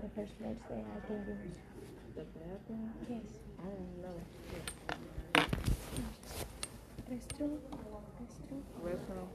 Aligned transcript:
the 0.00 0.08
first 0.14 0.38
place 0.38 0.56
that 0.68 0.78
I 0.78 1.06
can 1.06 1.26
use. 1.26 1.58
The 2.14 2.22
bathroom? 2.38 2.92
Yes. 3.08 3.26
I 3.58 3.66
don't 3.66 4.02
know. 4.02 4.16
Restroom. 7.10 7.58
Restroom. 8.18 8.62
Restroom, 8.84 9.28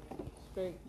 straight 0.52 0.80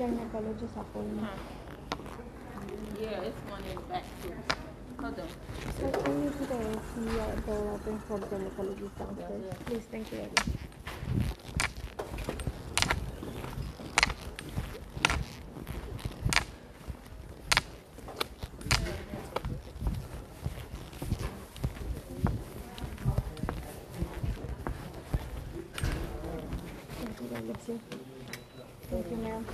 gynecologist 0.00 0.76
appointment. 0.80 1.28
Yeah, 2.98 3.20
it's 3.20 3.36
one 3.50 3.62
in 3.64 3.76
the 3.76 3.82
back 3.82 4.04
too. 4.22 4.32
Hold 4.98 5.20
on. 5.20 5.28
So 5.76 5.84
I 6.04 6.12
need 6.20 6.32
to 6.38 6.44
go 6.46 6.58
see 6.94 7.20
uh, 7.20 7.34
the 7.44 7.52
open 7.74 7.98
for 8.08 8.18
gynecologist 8.18 8.98
downstairs. 8.98 9.54
Please, 9.66 9.84
thank 9.90 10.10
you 10.10 10.18
very 10.18 10.30
much. 10.30 11.50
Thank 26.96 27.20
you 27.20 27.26
very 27.28 27.42
much. 27.44 27.60
sir. 27.66 27.78
Thank 28.90 28.99
you, 29.10 29.16
ma'am. 29.16 29.44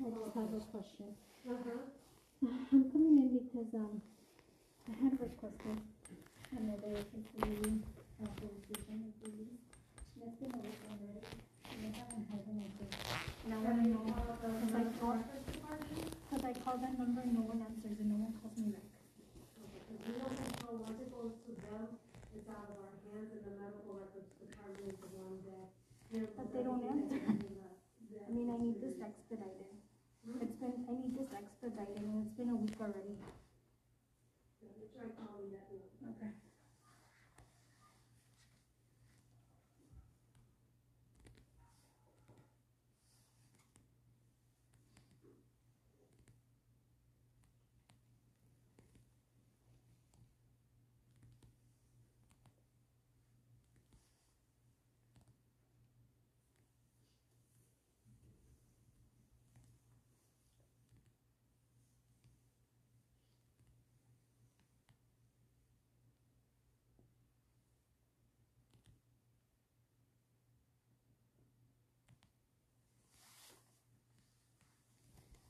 I 0.00 0.10
just 0.10 0.34
have 0.34 0.54
a 0.54 0.60
question. 0.70 1.06
I'm 2.42 2.90
coming 2.92 3.18
in 3.18 3.40
because, 3.40 3.74
um, 3.74 4.00
I 4.88 4.92
had 5.02 5.12
a 5.12 5.16
another 5.16 5.97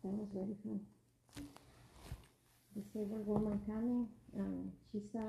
That 0.08 0.16
was 0.16 0.28
really 0.32 0.56
fun. 0.64 0.81
Disabled 2.75 3.26
woman 3.26 3.60
coming, 3.66 4.08
and 4.34 4.72
she 4.90 5.02
saw 5.12 5.20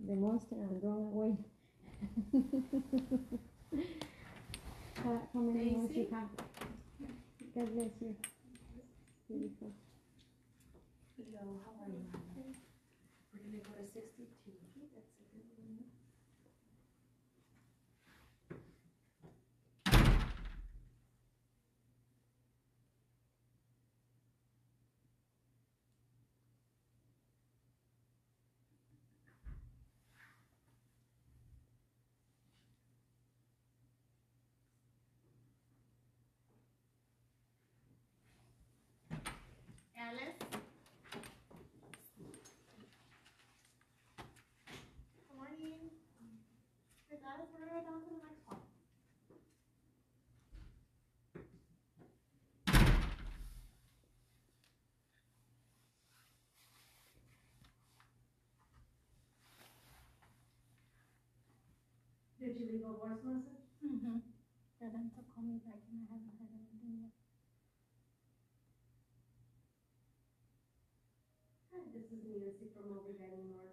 the 0.00 0.16
monster 0.16 0.56
and 0.56 0.82
run 0.82 0.98
away. 1.14 1.36
Uh, 4.98 5.18
how 5.32 5.40
many 5.40 5.70
you 5.70 6.08
have? 6.10 6.28
God 7.54 7.74
bless 7.74 7.90
you. 8.00 8.16
Beautiful. 9.28 9.70
Hello, 11.16 11.60
how 11.62 11.84
are 11.84 11.88
you? 11.88 12.06
We're 13.32 13.40
going 13.40 13.52
to 13.52 13.68
go 13.68 13.74
to 13.76 13.86
62. 13.86 14.75
We're 47.36 47.44
gonna 47.52 47.68
go 47.68 47.84
down 47.84 48.00
to 48.00 48.08
the 48.08 48.20
next 48.24 48.48
one. 48.48 48.60
Did 62.40 62.56
you 62.56 62.66
leave 62.72 62.84
a 62.86 62.92
voice 62.94 63.20
message? 63.24 63.68
Mm-hmm. 63.84 64.16
Then 64.80 65.10
to 65.12 65.20
call 65.34 65.42
me 65.42 65.58
back 65.66 65.82
and 65.90 65.98
I 65.98 66.14
haven't 66.14 66.38
had 66.38 66.46
anything 66.54 67.02
yet. 67.02 67.10
Hi, 71.74 71.82
this 71.92 72.06
is 72.06 72.22
Nancy 72.22 72.70
from 72.72 72.94
Oberlin 72.94 73.50
North 73.50 73.65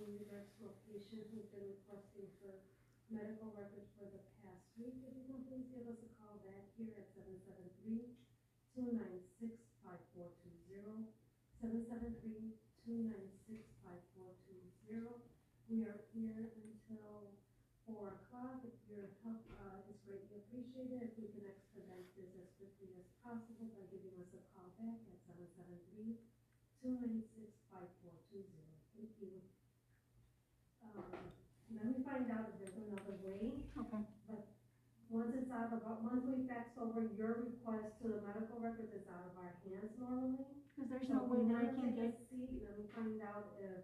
in 0.00 0.16
regards 0.16 0.48
to 0.56 0.72
a 0.72 0.74
patient 0.88 1.28
who's 1.28 1.44
been 1.52 1.68
requesting 1.68 2.24
for 2.40 2.64
medical 3.12 3.52
records 3.52 3.92
for 4.00 4.08
the 4.08 4.24
past 4.40 4.64
week. 4.80 4.96
If 5.04 5.12
you 5.12 5.28
can 5.28 5.44
please 5.44 5.68
give 5.68 5.84
us 5.84 6.00
a 6.00 6.10
call 6.16 6.40
back 6.48 6.64
here 6.80 6.96
at 6.96 7.12
seven 7.12 7.36
seven 7.44 7.68
three 7.84 8.16
two 8.72 8.88
nine 8.96 9.20
six 9.36 9.60
five 9.84 10.00
four 10.16 10.32
two 10.40 10.54
zero. 10.64 11.12
Seven 11.60 11.84
seven 11.84 12.16
three 12.24 12.56
two 12.80 13.04
nine 13.04 13.28
six 13.44 13.68
five 13.84 14.00
four 14.16 14.32
two 14.48 14.56
zero. 14.88 15.20
We 15.68 15.84
are 15.84 16.00
here 16.16 16.56
until 16.56 17.36
four 17.84 18.16
o'clock. 18.16 18.64
If 18.64 18.72
your 18.88 19.12
help, 19.20 19.44
uh, 19.60 19.84
is 19.92 20.00
greatly 20.08 20.40
appreciated, 20.40 21.04
if 21.04 21.12
we 21.20 21.28
can 21.36 21.44
expedite 21.52 22.08
this 22.16 22.32
as 22.40 22.48
quickly 22.56 22.96
as 22.96 23.08
possible 23.20 23.68
by 23.76 23.84
giving 23.92 24.16
us 24.16 24.32
a 24.32 24.40
call 24.56 24.72
back 24.80 25.04
at 25.04 25.16
seven 25.28 25.44
seven 25.52 25.76
three 25.92 26.16
two 26.80 26.96
nine 26.96 27.20
six 27.36 27.60
five 27.68 27.92
four 28.00 28.16
two 28.32 28.40
zero. 28.40 28.72
Thank 28.96 29.12
you. 29.20 29.51
Um, 30.94 31.30
let 31.74 31.86
me 31.86 31.98
find 32.04 32.30
out 32.30 32.48
if 32.48 32.58
there's 32.58 32.76
another 32.76 33.14
way. 33.22 33.64
Okay. 33.78 34.02
But 34.26 34.44
once 35.10 35.30
it's 35.34 35.50
out 35.50 35.72
of, 35.72 35.84
our- 35.84 35.98
once 36.02 36.22
we 36.26 36.40
fax 36.46 36.68
over 36.76 37.04
your 37.04 37.34
request 37.36 37.88
to 38.00 38.08
the 38.08 38.18
medical 38.18 38.58
records, 38.58 38.90
it's 38.92 39.08
out 39.08 39.24
of 39.24 39.36
our 39.36 39.54
hands 39.62 39.90
normally. 39.96 40.48
Cause 40.76 40.86
there's 40.90 41.08
no 41.08 41.24
way 41.24 41.44
we 41.46 41.46
that 41.46 41.56
I 41.56 41.66
can 41.74 41.92
take 41.94 41.96
get, 41.96 42.08
a 42.08 42.10
seat, 42.30 42.60
let 42.64 42.76
me 42.76 42.86
find 42.94 43.20
out 43.22 43.48
if 43.56 43.80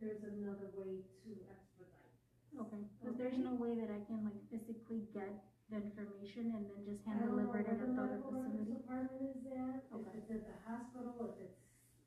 there's 0.00 0.22
another 0.22 0.68
way 0.74 1.02
to 1.24 1.30
expedite. 1.48 2.12
okay, 2.58 2.86
cause 3.02 3.14
there's 3.18 3.38
no 3.38 3.54
way 3.54 3.74
that 3.76 3.90
I 3.90 4.00
can 4.06 4.24
like 4.24 4.38
physically 4.50 5.06
get 5.12 5.34
the 5.70 5.76
information 5.76 6.52
and 6.52 6.68
then 6.68 6.84
just 6.84 7.00
hand 7.04 7.20
I 7.20 7.26
don't 7.26 7.40
know 7.42 7.48
deliver 7.48 7.58
it 7.58 7.66
where 7.66 7.74
at 7.74 7.80
the 7.80 7.86
the 7.86 7.92
other 7.98 8.18
medical 8.18 8.32
records 8.32 8.66
facility. 8.66 8.70
department 8.70 9.22
is 9.22 9.44
at, 9.46 9.82
if 9.94 10.06
Okay. 10.06 10.12
it's 10.14 10.30
at 10.30 10.46
the 10.46 10.54
hospital, 10.64 11.24
if 11.26 11.38
it's 11.38 11.58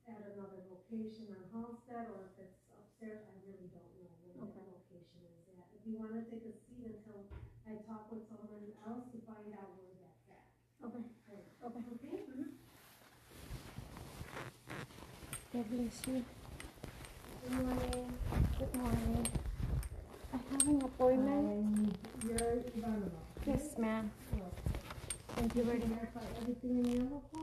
at 0.07 0.21
another 0.23 0.61
location 0.67 1.29
on 1.31 1.43
Halsted, 1.51 2.07
or 2.09 2.25
if 2.25 2.35
it's 2.39 2.57
upstairs, 2.77 3.19
I 3.27 3.33
really 3.45 3.67
don't 3.73 3.93
know 3.99 4.11
where 4.23 4.39
Okay. 4.41 4.49
that 4.49 4.65
location 4.69 5.21
is 5.27 5.41
at. 5.49 5.53
If 5.59 5.69
you 5.85 5.97
wanna 5.97 6.21
take 6.29 6.45
a 6.45 6.53
seat 6.65 6.85
until 6.85 7.25
I 7.67 7.73
talk 7.87 8.11
with 8.11 8.23
someone 8.29 8.71
else 8.87 9.05
to 9.11 9.17
find 9.25 9.49
out 9.57 9.69
where 9.77 9.93
that's 9.97 10.25
at. 10.29 10.45
Okay, 10.85 11.03
okay. 11.65 11.83
Okay? 11.93 12.23
Mm-hmm. 12.29 12.51
God 15.53 15.65
bless 15.69 15.97
you. 16.07 16.25
Good 17.43 17.53
morning. 17.65 18.13
Good 18.59 18.75
morning. 18.75 19.27
I 20.33 20.37
have 20.37 20.67
an 20.67 20.81
appointment. 20.81 21.97
You're 22.25 22.63
Ivanova. 22.77 23.21
Yes, 23.45 23.77
ma'am. 23.77 24.11
Thank 25.35 25.55
you 25.55 25.63
very 25.63 25.79
much. 25.79 25.87
Verify 25.89 26.21
everything 26.41 26.77
in 26.79 26.85
yellow 26.91 27.21
for 27.31 27.39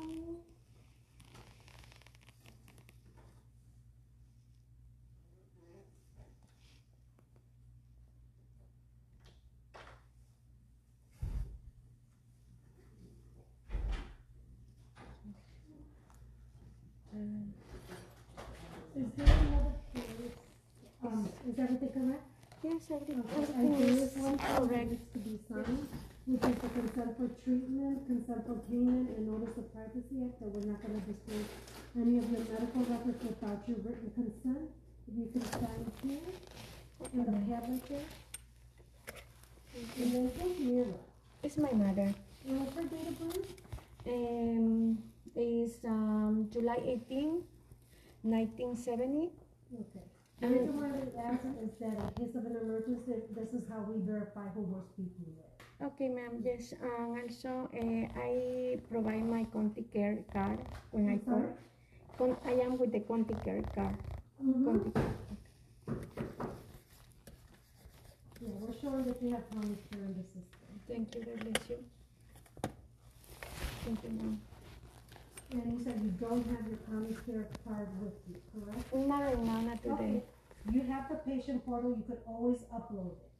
Is 18.98 19.06
there 19.16 19.26
another 19.26 19.74
case? 19.94 20.34
Um, 21.06 21.28
is 21.48 21.58
everything 21.58 21.90
correct? 21.94 22.24
Yes, 22.64 22.82
everything, 22.90 23.22
Okay, 23.22 23.52
and 23.54 23.78
there 23.78 24.04
is 24.04 24.12
one 24.16 24.36
that 24.36 24.56
correct. 24.58 24.90
needs 24.90 25.06
to 25.14 25.18
be 25.22 25.38
signed, 25.46 25.88
which 26.26 26.42
is 26.42 26.56
the 26.58 26.68
consent 26.74 27.12
for 27.16 27.28
treatment, 27.44 28.06
consent 28.08 28.42
for 28.46 28.56
payment, 28.66 29.06
and 29.16 29.28
notice 29.30 29.56
of 29.56 29.72
privacy 29.72 30.16
act, 30.26 30.40
that 30.42 30.50
we're 30.50 30.66
not 30.66 30.82
gonna 30.82 30.98
disclose 31.06 31.46
any 31.94 32.18
of 32.18 32.26
your 32.32 32.42
medical 32.50 32.82
records 32.90 33.22
without 33.22 33.62
your 33.68 33.78
written 33.86 34.10
consent. 34.18 34.66
If 35.06 35.14
you 35.14 35.26
can 35.32 35.44
sign 35.46 35.86
here, 36.02 36.18
in 37.14 37.24
the 37.24 37.54
tablet 37.54 37.82
there. 37.88 38.08
And 40.02 40.12
then 40.12 40.32
take 40.38 40.58
Mira. 40.58 40.92
It's 41.44 41.56
my 41.56 41.70
mother. 41.72 42.12
What's 42.44 42.74
her 42.74 42.82
date 42.82 43.08
of 43.08 43.18
birth? 43.20 43.46
Um, 44.08 44.98
is 45.36 45.78
um, 45.84 46.48
July 46.52 46.78
18, 46.84 47.42
1970. 48.22 49.30
Okay. 49.74 50.04
The 50.40 50.46
um, 50.46 50.52
reason 50.52 50.80
why 50.80 50.90
we 50.94 51.18
ask 51.18 51.42
is 51.62 51.74
that 51.80 51.98
in 51.98 52.26
case 52.26 52.34
of 52.36 52.46
an 52.46 52.56
emergency, 52.62 53.12
this 53.34 53.50
is 53.52 53.68
how 53.68 53.80
we 53.88 54.00
verify 54.06 54.46
who 54.54 54.62
we're 54.62 54.86
speaking 54.94 55.34
with. 55.36 55.46
Okay, 55.80 56.08
ma'am, 56.08 56.42
yes, 56.42 56.74
and 56.82 57.22
also, 57.22 57.70
uh, 57.70 58.20
I 58.20 58.78
provide 58.90 59.24
my 59.24 59.44
Conti 59.52 59.82
Care 59.92 60.18
card 60.32 60.58
when 60.90 61.08
I 61.08 61.12
I'm 61.12 61.20
call. 61.20 61.44
Con, 62.18 62.36
I 62.44 62.52
am 62.64 62.78
with 62.78 62.92
the 62.92 63.00
Conti 63.00 63.34
Care 63.44 63.62
card. 63.74 63.94
Mm-hmm. 64.42 64.64
Conti 64.64 64.90
Care. 64.90 65.14
Yeah, 68.40 68.48
we're 68.60 68.74
showing 68.80 69.04
that 69.04 69.22
you 69.22 69.30
have 69.30 69.50
county 69.50 69.76
care 69.90 70.02
in 70.02 70.14
the 70.14 70.22
system. 70.22 70.68
Thank 70.88 71.14
you, 71.14 71.22
God 71.22 71.52
bless 71.52 71.70
you. 71.70 71.78
Thank 73.84 74.04
you, 74.04 74.10
ma'am. 74.10 74.40
And 75.50 75.72
you 75.78 75.82
said 75.82 75.98
you 76.02 76.10
don't 76.20 76.44
have 76.46 76.66
your 76.68 76.76
county 76.90 77.16
care 77.24 77.48
card 77.66 77.88
with 78.02 78.12
you, 78.28 78.36
correct? 78.52 78.94
Not 78.94 79.22
right 79.22 79.38
now, 79.38 79.60
not 79.62 79.82
today. 79.82 79.94
Okay. 79.94 80.22
You 80.72 80.82
have 80.82 81.08
the 81.08 81.16
patient 81.16 81.64
portal, 81.64 81.96
you 81.96 82.04
could 82.06 82.20
always 82.26 82.60
upload 82.74 83.12
it. 83.12 83.30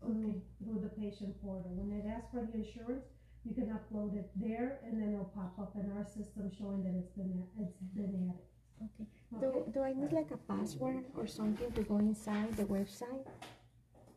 through- 0.00 0.40
Through 0.62 0.80
the 0.80 0.88
patient 0.90 1.34
portal. 1.42 1.70
When 1.74 1.90
it 1.98 2.06
asks 2.06 2.30
for 2.30 2.42
the 2.46 2.52
insurance, 2.58 3.04
you 3.44 3.54
can 3.54 3.66
upload 3.78 4.14
it 4.16 4.30
there 4.36 4.78
and 4.84 5.00
then 5.00 5.14
it'll 5.14 5.24
pop 5.34 5.58
up 5.58 5.74
in 5.74 5.90
our 5.96 6.04
system 6.04 6.50
showing 6.56 6.84
that 6.84 6.94
it's 6.94 7.10
been, 7.16 7.42
it's 7.60 7.78
been 7.94 8.30
added. 8.30 8.46
Okay. 8.84 9.06
Do, 9.40 9.72
do 9.72 9.82
I 9.82 9.92
need 9.94 10.12
like 10.12 10.30
a 10.30 10.36
password 10.36 11.04
or 11.16 11.26
something 11.26 11.72
to 11.72 11.82
go 11.82 11.96
inside 11.98 12.56
the 12.56 12.64
website? 12.64 13.26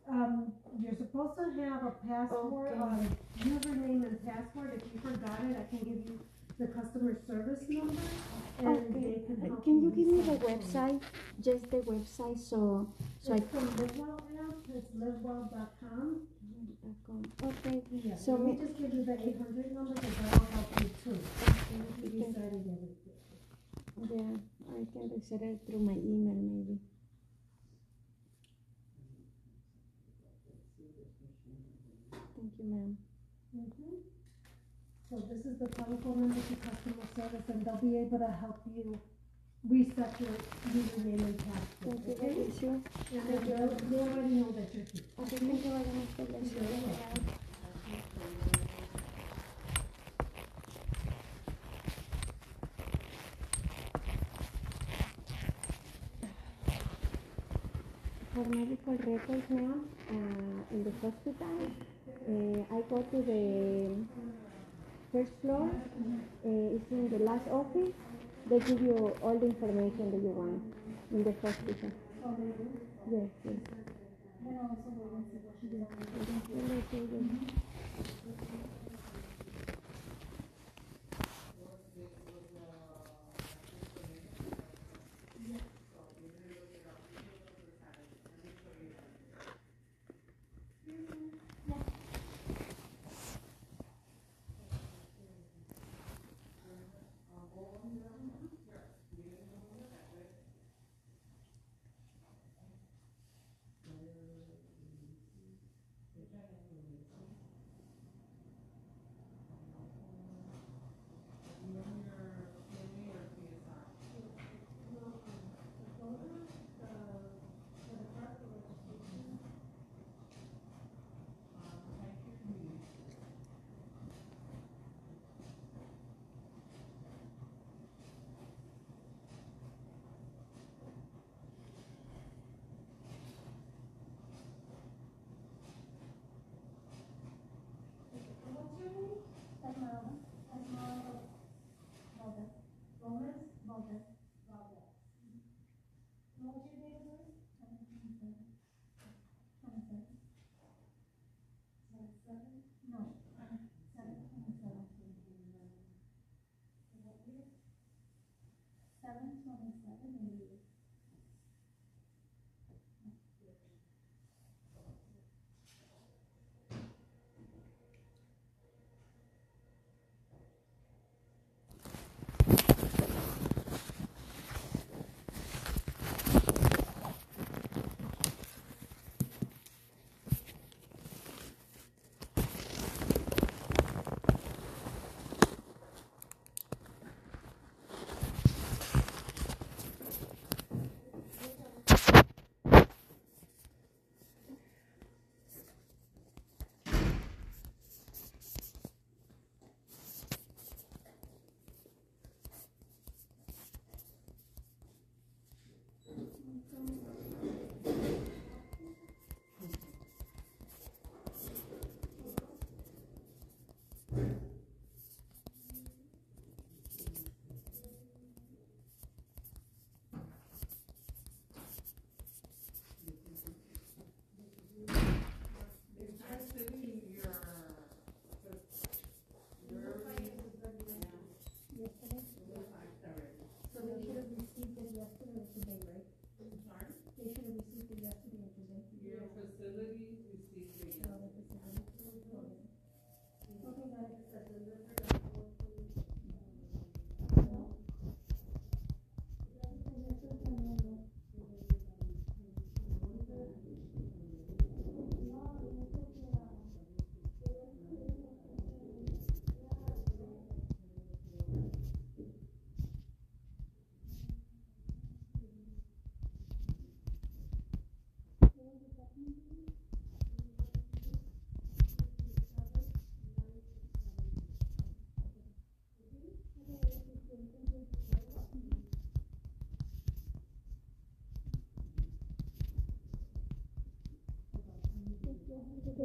Um, 0.08 0.52
you're 0.80 0.94
supposed 0.94 1.36
to 1.38 1.62
have 1.62 1.86
a 1.86 1.92
password, 2.06 2.72
Okay. 2.72 2.80
um, 2.80 3.08
username 3.38 4.04
and 4.06 4.24
password. 4.26 4.72
If 4.76 4.82
you 4.92 5.00
forgot 5.00 5.40
it, 5.44 5.56
I 5.58 5.64
can 5.70 5.78
give 5.78 6.06
you 6.06 6.20
the 6.60 6.66
customer 6.66 7.16
service 7.26 7.64
number 7.70 7.94
and 8.58 8.94
they 8.94 9.22
can 9.26 9.36
uh, 9.42 9.46
help 9.48 9.64
Can 9.64 9.82
you 9.82 9.90
give 9.90 10.06
me 10.12 10.20
the 10.20 10.36
website, 10.44 11.00
just 11.40 11.70
the 11.70 11.78
website, 11.78 12.38
so, 12.38 12.86
so 13.18 13.32
I. 13.32 13.36
It's 13.36 13.50
from 13.50 13.66
Livewell 13.80 14.20
app, 14.44 14.56
it's 14.74 14.92
livewell.com. 14.92 16.20
Okay, 17.42 17.82
Yeah, 17.90 18.14
So 18.16 18.32
let 18.32 18.40
me 18.44 18.56
just 18.60 18.78
give 18.78 18.92
you 18.92 19.04
the 19.04 19.14
eight 19.14 19.38
hundred 19.38 19.72
number, 19.72 19.94
cause 19.94 20.16
that'll 20.22 20.46
help 20.52 20.80
you 20.80 20.90
too. 21.02 21.18
okay, 21.48 22.18
Resetting 22.18 22.66
everything. 22.68 23.16
yeah, 23.96 24.76
I 24.76 24.84
can 24.92 25.08
reset 25.08 25.40
it 25.42 25.60
through 25.66 25.80
my 25.80 25.92
email 25.92 26.34
maybe. 26.34 26.78
Thank 32.36 32.52
you, 32.58 32.64
ma'am. 32.64 32.98
So 35.10 35.16
this 35.28 35.44
is 35.44 35.58
the 35.58 35.66
telephone 35.66 36.20
number 36.20 36.36
to 36.40 36.54
customer 36.54 37.02
service 37.16 37.42
and 37.48 37.64
they'll 37.66 37.74
be 37.82 37.98
able 37.98 38.20
to 38.20 38.30
help 38.30 38.60
you 38.64 38.96
reset 39.68 40.14
your 40.20 40.30
username 40.68 41.24
and 41.24 41.36
password, 41.36 41.66
Thank 41.82 42.06
you, 42.06 42.12
okay? 42.14 42.28
God 42.28 42.46
bless 42.46 42.62
you. 42.62 42.82
And 43.10 43.22
then 43.26 43.40
they'll, 43.44 43.74
they 43.90 43.98
already 43.98 44.34
know 44.34 44.52
that 44.52 44.72
you're 44.72 44.84
here. 44.84 45.02
Okay, 45.18 45.36
thank 45.36 45.64
you 45.64 45.70
very 45.70 45.82
much, 45.82 46.16
God 46.16 46.28
bless 46.28 46.44
you. 46.44 46.60
You're 46.60 46.70
welcome. 46.86 47.26
For 58.32 58.44
medical 58.44 58.94
records 58.94 59.50
now, 59.50 59.74
uh, 60.08 60.70
in 60.70 60.84
the 60.84 60.92
hospital, 61.02 61.58
uh, 62.28 62.76
I 62.76 62.80
go 62.88 63.02
to 63.02 63.22
the 63.22 63.40
first 65.12 65.30
floor, 65.42 65.68
uh, 65.70 66.76
it's 66.76 66.90
in 66.90 67.10
the 67.10 67.18
last 67.18 67.46
office. 67.50 67.92
They 68.48 68.58
give 68.60 68.80
you 68.80 69.14
all 69.22 69.38
the 69.38 69.46
information 69.46 70.10
that 70.10 70.20
you 70.20 70.30
want 70.30 70.62
in 71.12 71.24
the 71.24 71.34
hospital. 71.42 71.90
Oh, 72.24 72.36
they 73.10 73.28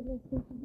let's 0.07 0.21
see. 0.29 0.64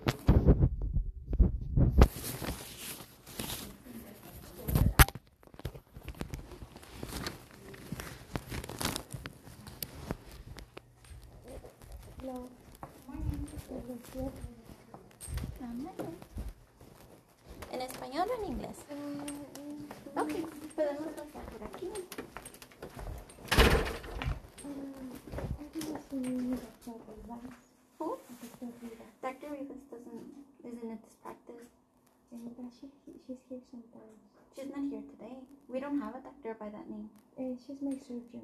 she's 34.55 34.69
not 34.75 34.83
here 34.89 35.01
today. 35.11 35.35
We 35.67 35.79
don't 35.79 35.99
have 36.01 36.15
a 36.15 36.19
doctor 36.19 36.55
by 36.59 36.69
that 36.69 36.89
name. 36.89 37.09
Uh, 37.37 37.55
she's 37.65 37.81
my 37.81 37.91
surgeon. 38.07 38.41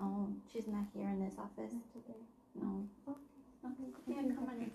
Oh, 0.00 0.28
she's 0.52 0.66
not 0.66 0.84
here 0.94 1.08
in 1.08 1.24
this 1.24 1.34
office. 1.38 1.72
Not 1.72 1.92
today. 1.92 2.20
No. 2.60 2.84
Okay. 3.08 3.20
Okay, 3.64 3.90
yeah, 4.06 4.22
come 4.34 4.48
on 4.48 4.56
in. 4.60 4.70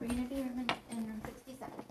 We're 0.00 0.08
gonna 0.08 0.22
be 0.28 0.34
room 0.36 0.58
in, 0.58 0.96
in 0.96 1.06
room 1.06 1.20
sixty-seven. 1.24 1.84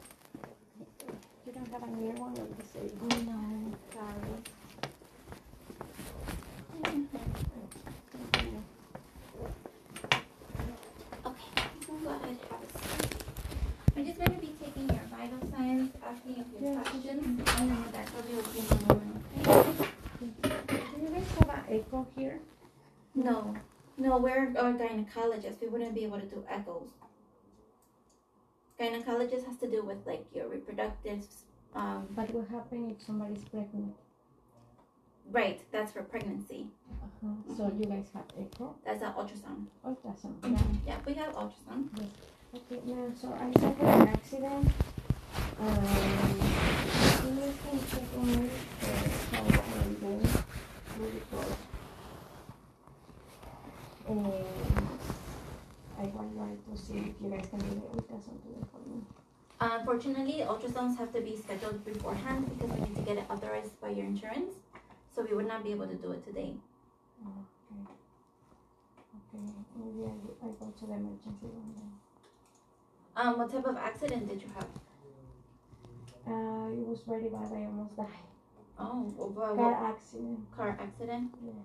You 1.45 1.51
don't 1.53 1.71
have 1.71 1.83
a 1.83 1.87
near 1.87 2.13
one 2.13 2.31
or 2.31 2.45
the 2.45 2.63
same? 2.71 2.91
No, 3.25 3.77
sorry. 3.93 4.33
Okay, 11.25 11.49
you 11.73 11.85
can 11.85 12.03
go 12.03 12.09
ahead 12.09 12.29
and 12.29 12.39
have 12.49 12.61
a 12.61 12.65
seat. 12.77 13.15
I'm 13.97 14.05
just 14.05 14.17
gonna 14.19 14.39
be 14.39 14.55
taking 14.63 14.87
your 14.89 15.05
vital 15.11 15.41
signs, 15.51 15.91
asking 16.03 16.35
a 16.39 16.43
few 16.43 16.59
Yeah. 16.67 16.81
questions, 16.81 17.05
and 17.05 17.69
then 17.69 17.83
the 17.83 17.91
doctor 17.91 18.21
will 18.27 18.43
be 18.51 18.59
in 18.59 18.65
the 18.67 18.75
room, 18.95 19.23
okay? 19.41 19.43
Do 20.19 20.25
you 21.01 21.09
guys 21.09 21.27
have 21.39 21.49
an 21.49 21.61
echo 21.69 22.07
here? 22.15 22.39
No, 23.23 23.55
no, 23.97 24.17
we're 24.17 24.49
a 24.49 24.73
gynecologist. 24.73 25.61
We 25.61 25.67
wouldn't 25.67 25.93
be 25.95 26.03
able 26.05 26.19
to 26.19 26.25
do 26.25 26.43
echoes. 26.49 26.89
Gynecologist 28.79 29.45
has 29.45 29.57
to 29.57 29.69
do 29.69 29.83
with 29.83 29.99
like 30.05 30.25
your 30.33 30.47
reproductive, 30.47 31.23
um, 31.75 32.07
But 32.15 32.31
what 32.33 32.47
happens 32.49 32.97
if 32.97 33.05
somebody's 33.05 33.43
pregnant? 33.45 33.93
right, 35.31 35.61
that's 35.71 35.91
for 35.93 36.03
pregnancy. 36.03 36.67
Uh-huh. 36.91 37.55
So 37.55 37.71
you 37.77 37.85
guys 37.85 38.07
have 38.13 38.25
echo? 38.37 38.75
That's 38.83 39.01
an 39.03 39.13
ultrasound. 39.13 39.67
Ultrasound. 39.85 40.35
Yeah, 40.43 40.49
Yeah. 40.49 40.57
yeah, 40.87 40.97
we 41.05 41.13
have 41.13 41.33
ultrasound. 41.35 41.87
Okay, 42.53 42.81
now, 42.85 43.07
so 43.15 43.31
I 43.33 43.45
had 43.45 43.77
an 43.79 44.07
accident. 44.09 44.67
Um, 45.59 46.41
you 47.37 47.53
can 47.63 47.79
check 47.87 48.17
on 48.17 48.25
me 48.27 48.49
uh, 48.81 48.85
how 49.31 49.79
I'm 49.79 49.93
doing. 49.95 50.27
Really 54.11 54.23
good. 54.23 54.75
And 54.75 54.89
I 55.97 56.03
want 56.15 56.33
you 56.35 56.59
to 56.65 56.71
to 56.71 56.83
see 56.83 56.97
if 56.97 57.15
you 57.21 57.29
guys 57.29 57.47
can 57.49 57.59
do 57.59 57.75
the 57.75 57.87
ultrasound 57.95 58.41
today 58.43 58.63
for 58.71 58.81
me. 58.89 59.01
Unfortunately, 59.61 60.43
ultrasounds 60.45 60.97
have 60.97 61.13
to 61.13 61.21
be 61.21 61.37
scheduled 61.37 61.85
beforehand 61.85 62.49
because 62.49 62.75
we 62.75 62.81
need 62.89 62.95
to 62.95 63.01
get 63.03 63.17
it 63.19 63.25
authorized 63.29 63.79
by 63.79 63.89
your 63.89 64.05
insurance. 64.05 64.55
So 65.15 65.23
we 65.23 65.33
would 65.35 65.47
not 65.47 65.63
be 65.63 65.71
able 65.71 65.87
to 65.87 65.95
do 65.95 66.11
it 66.11 66.25
today. 66.25 66.55
Okay. 67.23 67.83
Okay, 69.15 69.43
maybe 69.79 70.03
I, 70.11 70.45
I 70.45 70.49
go 70.59 70.73
to 70.79 70.85
the 70.85 70.93
emergency 70.93 71.47
room 71.47 71.73
then. 71.77 71.91
Um, 73.15 73.37
what 73.37 73.49
type 73.51 73.65
of 73.65 73.77
accident 73.77 74.27
did 74.27 74.41
you 74.41 74.49
have? 74.55 74.67
Uh, 76.27 76.67
it 76.71 76.85
was 76.87 76.99
very 77.07 77.29
bad, 77.29 77.51
I 77.53 77.63
almost 77.65 77.95
died. 77.95 78.27
Oh, 78.79 79.13
well, 79.17 79.55
what, 79.55 79.55
Car 79.55 79.89
accident, 79.91 80.39
car 80.55 80.77
accident? 80.81 81.31
yes. 81.45 81.55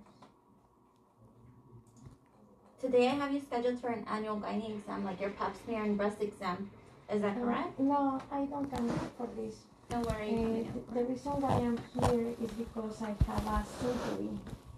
Today 2.79 3.09
I 3.09 3.15
have 3.15 3.33
you 3.33 3.41
scheduled 3.41 3.81
for 3.81 3.89
an 3.89 4.05
annual 4.11 4.37
gynae 4.39 4.77
exam, 4.77 5.05
like 5.05 5.19
your 5.21 5.31
pap 5.31 5.55
smear 5.65 5.83
and 5.83 5.97
breast 5.97 6.21
exam. 6.21 6.71
Is 7.11 7.23
that 7.23 7.41
correct? 7.41 7.81
No, 7.81 8.21
I 8.31 8.45
don't 8.45 8.71
come 8.71 8.89
for 9.17 9.29
this. 9.35 9.55
Don't 9.89 10.05
worry. 10.05 10.69
Uh, 10.69 10.95
the 10.95 11.05
reason 11.05 11.33
why 11.41 11.53
I'm 11.53 11.79
here 11.95 12.35
is 12.43 12.51
because 12.51 13.01
I 13.01 13.15
have 13.33 13.47
a 13.47 13.65
surgery 13.81 14.29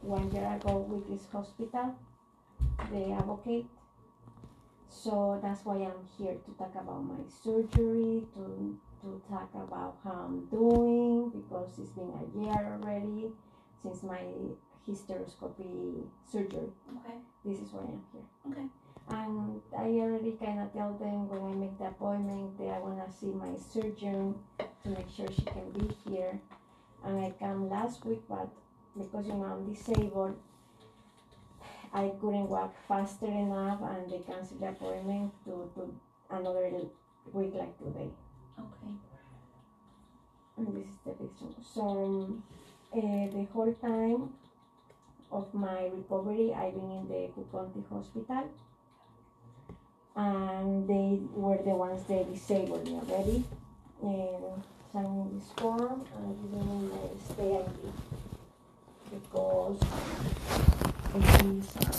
one 0.03 0.31
year 0.31 0.47
ago 0.55 0.79
with 0.79 1.09
this 1.09 1.27
hospital, 1.33 1.97
the 2.93 3.13
advocate. 3.13 3.67
So 4.89 5.41
that's 5.43 5.65
why 5.65 5.77
I'm 5.77 6.07
here 6.17 6.35
to 6.35 6.51
talk 6.57 6.75
about 6.75 7.03
my 7.03 7.19
surgery, 7.43 8.23
to 8.35 8.79
to 9.03 9.23
talk 9.29 9.51
about 9.55 9.97
how 10.05 10.27
I'm 10.27 10.47
doing 10.47 11.31
because 11.31 11.71
it's 11.79 11.91
been 11.91 12.13
a 12.15 12.39
year 12.39 12.79
already 12.81 13.31
since 13.83 14.03
my 14.03 14.23
hysteroscopy 14.89 16.05
surgery. 16.31 16.71
Okay. 16.89 17.19
This 17.45 17.59
is 17.61 17.73
why 17.73 17.83
I'm 17.83 18.03
here. 18.13 18.23
Okay. 18.51 18.69
And 19.11 19.61
I 19.77 19.89
already 20.05 20.33
kind 20.33 20.61
of 20.61 20.73
tell 20.73 20.93
them 20.95 21.29
when 21.29 21.53
I 21.53 21.55
make 21.55 21.79
the 21.79 21.87
appointment 21.87 22.59
that 22.59 22.69
I 22.69 22.79
want 22.79 23.01
to 23.05 23.19
see 23.19 23.33
my 23.33 23.57
surgeon 23.57 24.35
to 24.59 24.89
make 24.89 25.09
sure 25.15 25.27
she 25.33 25.43
can 25.43 25.71
be 25.73 25.95
here. 26.09 26.39
And 27.05 27.25
I 27.25 27.33
come 27.39 27.71
last 27.71 28.05
week, 28.05 28.23
but 28.29 28.49
because 28.99 29.27
you 29.27 29.35
know 29.35 29.45
I'm 29.45 29.73
disabled, 29.73 30.37
I 31.93 32.13
couldn't 32.21 32.49
walk 32.49 32.75
faster 32.87 33.27
enough, 33.27 33.81
and 33.83 34.11
they 34.11 34.19
canceled 34.19 34.61
the 34.61 34.69
appointment 34.69 35.33
to, 35.45 35.71
to 35.75 35.95
another 36.31 36.71
week 37.33 37.55
like 37.55 37.79
today. 37.79 38.11
Okay. 38.59 38.93
And 40.59 40.67
this 40.77 40.85
is 40.85 40.99
the 41.05 41.13
reason. 41.13 41.55
So 41.63 42.43
uh, 42.93 43.01
the 43.01 43.47
whole 43.53 43.73
time 43.75 44.35
of 45.31 45.53
my 45.53 45.91
recovery, 45.95 46.53
I've 46.55 46.75
been 46.75 46.91
in 46.91 47.09
the 47.09 47.29
Kukonti 47.37 47.83
hospital. 47.89 48.51
And 50.17 50.89
they 50.89 51.21
were 51.33 51.59
the 51.63 51.77
ones 51.77 52.03
that 52.09 52.33
disabled 52.33 52.85
me 52.85 52.95
already. 52.95 53.45
And 54.03 54.63
signing 54.93 55.39
this 55.39 55.49
form 55.57 56.05
me 56.17 56.51
the 56.51 57.35
stay 57.35 57.57
ID. 57.57 57.93
Because 59.11 59.81
of 61.15 61.23
this, 61.23 61.77
um, 61.77 61.93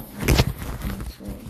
sorry. 1.18 1.46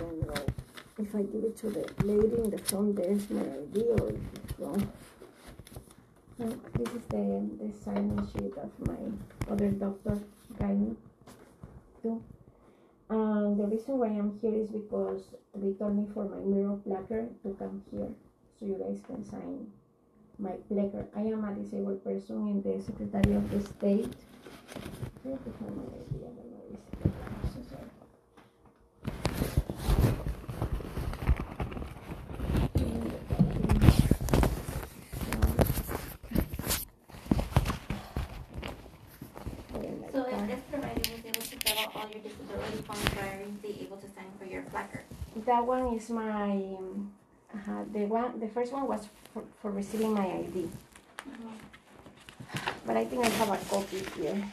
I 0.00 1.02
if 1.02 1.14
I 1.14 1.22
give 1.22 1.44
it 1.44 1.56
to 1.58 1.70
the 1.70 1.86
lady 2.04 2.42
in 2.42 2.50
the 2.50 2.58
front 2.58 2.96
desk 2.96 3.30
my 3.30 3.40
ID 3.40 3.82
or 3.82 4.12
wrong. 4.58 4.92
No, 6.38 6.46
this 6.74 6.88
is 6.94 7.02
the, 7.08 7.48
the 7.58 7.72
signing 7.84 8.28
sheet 8.32 8.52
of 8.58 8.70
my 8.86 8.96
other 9.50 9.70
doctor, 9.70 10.18
gynae, 10.58 10.94
too. 12.00 12.22
And 13.10 13.58
the 13.58 13.64
reason 13.64 13.98
why 13.98 14.08
I'm 14.08 14.38
here 14.40 14.54
is 14.54 14.68
because 14.68 15.22
they 15.54 15.72
told 15.72 15.96
me 15.96 16.06
for 16.14 16.28
my 16.28 16.36
mirror 16.38 16.76
placard 16.86 17.30
to 17.42 17.56
come 17.58 17.82
here, 17.90 18.08
so 18.58 18.66
you 18.66 18.74
guys 18.78 19.00
can 19.06 19.24
sign 19.24 19.66
my 20.38 20.52
placard. 20.68 21.08
I 21.16 21.22
am 21.22 21.44
a 21.44 21.54
disabled 21.54 22.04
person 22.04 22.46
in 22.48 22.62
the 22.62 22.80
Secretary 22.82 23.34
of 23.34 23.50
the 23.50 23.60
State. 23.60 24.12
I 25.24 25.30
have 25.30 25.44
to 25.44 25.50
find 25.58 25.76
my 25.76 25.82
ID, 25.82 26.14
I 26.14 26.28
don't 26.28 26.50
know 26.52 26.62
this. 26.70 26.80
I'm 27.02 27.50
so 27.50 27.60
sorry. 27.68 27.88
So 40.12 40.26
if 40.26 40.46
this 40.48 40.60
provider 40.70 41.00
was 41.00 41.24
able 41.24 41.40
to 41.42 41.56
fill 41.56 41.78
out 41.78 41.90
all 41.94 42.08
your 42.10 42.20
disability 42.22 42.78
forms, 42.86 43.04
why 43.14 43.28
aren't 43.28 43.62
they 43.62 43.74
able 43.84 43.98
to 43.98 44.06
sign 44.14 44.30
for 44.38 44.46
your 44.46 44.62
placard? 44.62 45.04
That 45.48 45.64
one 45.64 45.94
is 45.94 46.10
my, 46.10 46.76
uh, 47.54 47.84
the 47.90 48.04
one, 48.04 48.38
the 48.38 48.48
first 48.48 48.70
one 48.70 48.86
was 48.86 49.08
for, 49.32 49.42
for 49.62 49.70
receiving 49.70 50.12
my 50.12 50.26
ID. 50.26 50.68
But 52.84 52.98
I 52.98 53.06
think 53.06 53.24
I 53.24 53.30
have 53.30 53.48
a 53.48 53.56
copy 53.64 54.04
here. 54.14 54.44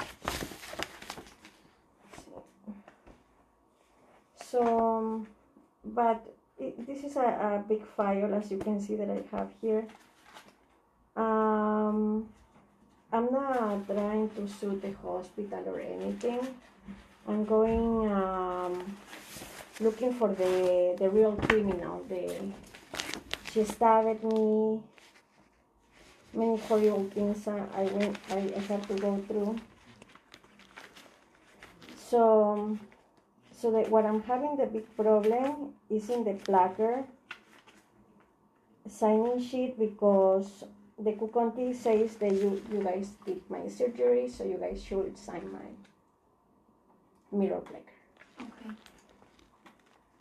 So, 4.39 5.27
but 5.83 6.25
it, 6.57 6.87
this 6.87 7.03
is 7.03 7.17
a, 7.17 7.27
a 7.27 7.65
big 7.67 7.85
file, 7.85 8.33
as 8.33 8.49
you 8.49 8.57
can 8.57 8.79
see 8.79 8.95
that 8.95 9.09
I 9.09 9.21
have 9.35 9.51
here. 9.59 9.85
Um, 11.17 12.29
I'm 13.11 13.29
not 13.33 13.85
trying 13.85 14.29
to 14.29 14.47
sue 14.47 14.79
the 14.79 14.93
hospital 15.03 15.61
or 15.67 15.81
anything. 15.81 16.39
I'm 17.27 17.43
going, 17.43 18.09
um, 18.09 18.95
looking 19.79 20.13
for 20.13 20.29
the, 20.29 20.95
the 20.97 21.09
real 21.09 21.33
criminal. 21.33 22.03
The, 22.07 22.51
she 23.51 23.63
stabbed 23.63 24.23
me, 24.23 24.81
many 26.33 26.57
horrible 26.57 27.09
things 27.13 27.47
I 27.47 27.83
went 27.83 28.17
I, 28.29 28.37
I 28.55 28.59
had 28.67 28.87
to 28.89 28.95
go 28.95 29.17
through. 29.27 29.57
So 31.95 32.77
so 33.51 33.71
that 33.71 33.89
what 33.89 34.05
I'm 34.05 34.21
having 34.21 34.57
the 34.57 34.65
big 34.65 34.85
problem 34.95 35.73
is 35.89 36.09
in 36.09 36.23
the 36.23 36.33
placard 36.33 37.05
signing 38.87 39.41
sheet 39.41 39.79
because 39.79 40.63
the 40.99 41.11
Kukonti 41.13 41.75
says 41.75 42.15
that 42.17 42.31
you, 42.31 42.61
you 42.71 42.83
guys 42.83 43.09
did 43.25 43.41
my 43.49 43.67
surgery, 43.67 44.29
so 44.29 44.45
you 44.45 44.57
guys 44.57 44.83
should 44.83 45.17
sign 45.17 45.51
my 45.51 45.67
mirror 47.37 47.59
placard. 47.59 47.83
Okay. 48.39 48.75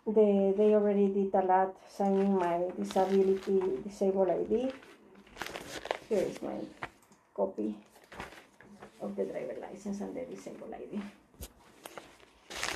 They 0.06 0.52
they 0.56 0.74
already 0.74 1.08
did 1.08 1.34
a 1.34 1.40
lot 1.40 1.76
signing 1.88 2.36
my 2.36 2.68
disability 2.76 3.80
disabled 3.82 4.28
ID. 4.28 4.70
Here 6.08 6.28
is 6.28 6.42
my 6.42 6.60
copy 7.34 7.74
of 9.00 9.16
the 9.16 9.24
driver 9.24 9.56
license 9.60 10.00
and 10.00 10.14
the 10.14 10.24
disabled 10.28 10.74
ID. 10.74 11.00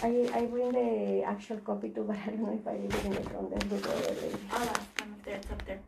I, 0.01 0.31
I 0.33 0.47
bring 0.47 0.73
the 0.73 1.23
actual 1.25 1.59
copy 1.59 1.91
too, 1.91 2.05
but 2.09 2.17
I 2.17 2.31
don't 2.31 2.43
know 2.43 2.55
if 2.55 2.67
I 2.67 2.77
leave 2.77 2.95
it 2.95 3.05
in 3.05 3.13
the 3.13 3.23
front 3.29 3.51
desk 3.51 3.71
with 3.71 3.83
the 3.83 3.93
other 3.93 4.21
lady. 4.23 4.39
I'll 4.53 4.69
ask 4.69 4.97
them 4.97 5.15
if 5.21 5.27
it's 5.27 5.51
up 5.51 5.67
there. 5.67 5.81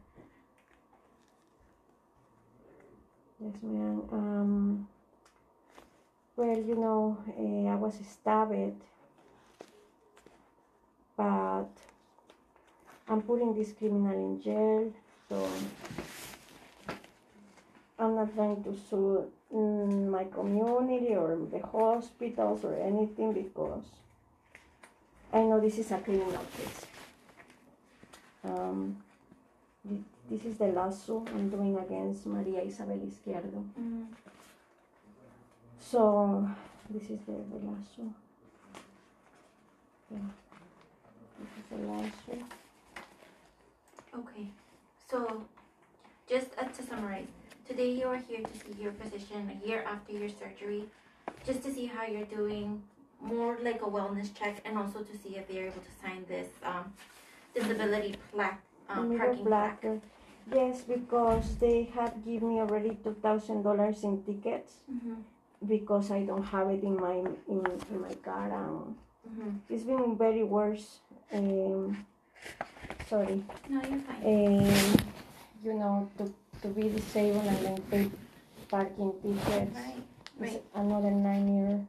Yes, 3.41 3.55
ma'am. 3.63 4.03
Um, 4.13 4.89
well, 6.37 6.59
you 6.59 6.75
know, 6.75 7.17
uh, 7.39 7.73
I 7.73 7.77
was 7.77 7.95
stabbed, 8.05 8.83
but 11.21 11.69
I'm 13.09 13.21
putting 13.21 13.55
this 13.55 13.73
criminal 13.73 14.15
in 14.15 14.41
jail, 14.41 14.91
so 15.29 15.47
I'm 17.99 18.15
not 18.15 18.35
going 18.35 18.65
to 18.65 18.75
sue 18.89 19.31
my 20.17 20.25
community 20.25 21.15
or 21.15 21.37
the 21.53 21.61
hospitals 21.67 22.65
or 22.65 22.75
anything 22.75 23.35
because 23.35 23.85
I 25.31 25.43
know 25.43 25.61
this 25.61 25.77
is 25.77 25.91
a 25.91 25.99
criminal 25.99 26.47
case. 26.57 26.87
Um, 28.43 28.97
this 30.31 30.43
is 30.47 30.57
the 30.57 30.69
lawsuit 30.69 31.29
I'm 31.35 31.51
doing 31.51 31.77
against 31.77 32.25
Maria 32.25 32.63
Isabel 32.63 32.97
Izquierdo. 32.97 33.63
Mm. 33.79 34.07
So 35.79 36.49
this 36.89 37.11
is 37.11 37.21
the, 37.27 37.33
the 37.53 37.59
lawsuit. 37.67 38.15
Yeah. 40.11 40.50
The. 41.71 42.11
Okay. 44.15 44.47
So, 45.09 45.45
just 46.29 46.49
uh, 46.59 46.65
to 46.65 46.83
summarize, 46.83 47.27
today 47.69 47.93
you 47.93 48.07
are 48.07 48.17
here 48.17 48.41
to 48.43 48.55
see 48.59 48.83
your 48.83 48.93
physician 48.93 49.51
a 49.55 49.67
year 49.67 49.85
after 49.87 50.13
your 50.13 50.29
surgery, 50.29 50.85
just 51.47 51.63
to 51.63 51.73
see 51.73 51.87
how 51.87 52.05
you're 52.07 52.27
doing, 52.27 52.83
more 53.21 53.57
like 53.63 53.83
a 53.83 53.87
wellness 53.87 54.35
check, 54.35 54.61
and 54.65 54.77
also 54.79 55.01
to 55.03 55.17
see 55.19 55.37
if 55.37 55.47
they're 55.49 55.67
able 55.67 55.81
to 55.81 55.95
sign 56.03 56.25
this 56.29 56.49
um, 56.65 56.93
disability 57.55 58.17
plaque, 58.33 58.61
um, 58.89 59.17
parking 59.17 59.45
plaque. 59.47 59.85
Yes, 60.53 60.83
because 60.83 61.57
they 61.59 61.85
had 61.95 62.25
given 62.25 62.49
me 62.49 62.61
already 62.61 62.99
two 63.05 63.15
thousand 63.23 63.63
dollars 63.63 64.03
in 64.03 64.23
tickets, 64.25 64.75
Mm-hmm. 64.91 65.23
because 65.69 66.11
I 66.11 66.25
don't 66.25 66.43
have 66.43 66.69
it 66.71 66.83
in 66.83 66.97
my 66.97 67.15
in, 67.49 67.63
in 67.93 68.01
my 68.01 68.15
car 68.15 68.51
and 68.51 68.97
Mm-hmm. 69.29 69.51
it's 69.69 69.85
been 69.85 70.17
very 70.17 70.43
worse. 70.43 71.01
Um, 71.33 72.07
sorry. 73.09 73.43
No, 73.69 73.83
you're 73.83 74.01
fine. 74.01 74.25
Um, 74.25 74.97
you 75.63 75.75
know, 75.75 76.11
to, 76.19 76.33
to 76.63 76.69
be 76.69 76.89
disabled 76.89 77.45
and 77.45 77.65
then 77.65 77.83
pay 77.91 78.11
parking 78.69 79.13
tickets. 79.23 79.77
Right, 79.77 80.03
right. 80.39 80.63
another 80.75 81.11
nine 81.11 81.47
year 81.55 81.87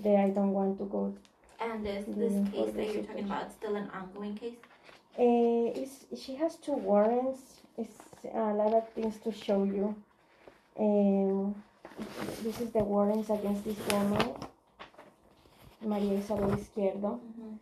that 0.00 0.24
I 0.24 0.30
don't 0.30 0.52
want 0.52 0.78
to 0.78 0.84
go. 0.84 1.14
And 1.60 1.84
this 1.84 2.04
this 2.08 2.32
case 2.50 2.74
that 2.74 2.94
you're 2.94 3.04
talking 3.04 3.24
about, 3.24 3.52
still 3.52 3.76
an 3.76 3.90
ongoing 3.90 4.36
case. 4.36 4.56
Uh, 5.18 5.72
it's, 5.74 6.04
she 6.22 6.34
has 6.36 6.56
two 6.56 6.72
warrants. 6.72 7.40
It's 7.78 7.96
a 8.34 8.52
lot 8.52 8.74
of 8.74 8.88
things 8.90 9.16
to 9.24 9.32
show 9.32 9.64
you. 9.64 9.94
Um, 10.78 11.54
this 12.42 12.60
is 12.60 12.70
the 12.70 12.84
warrants 12.84 13.30
against 13.30 13.64
this 13.64 13.78
woman, 13.90 14.34
Maria 15.80 16.18
Isabel 16.18 16.50
Izquierdo. 16.50 17.18
Mm-hmm. 17.20 17.54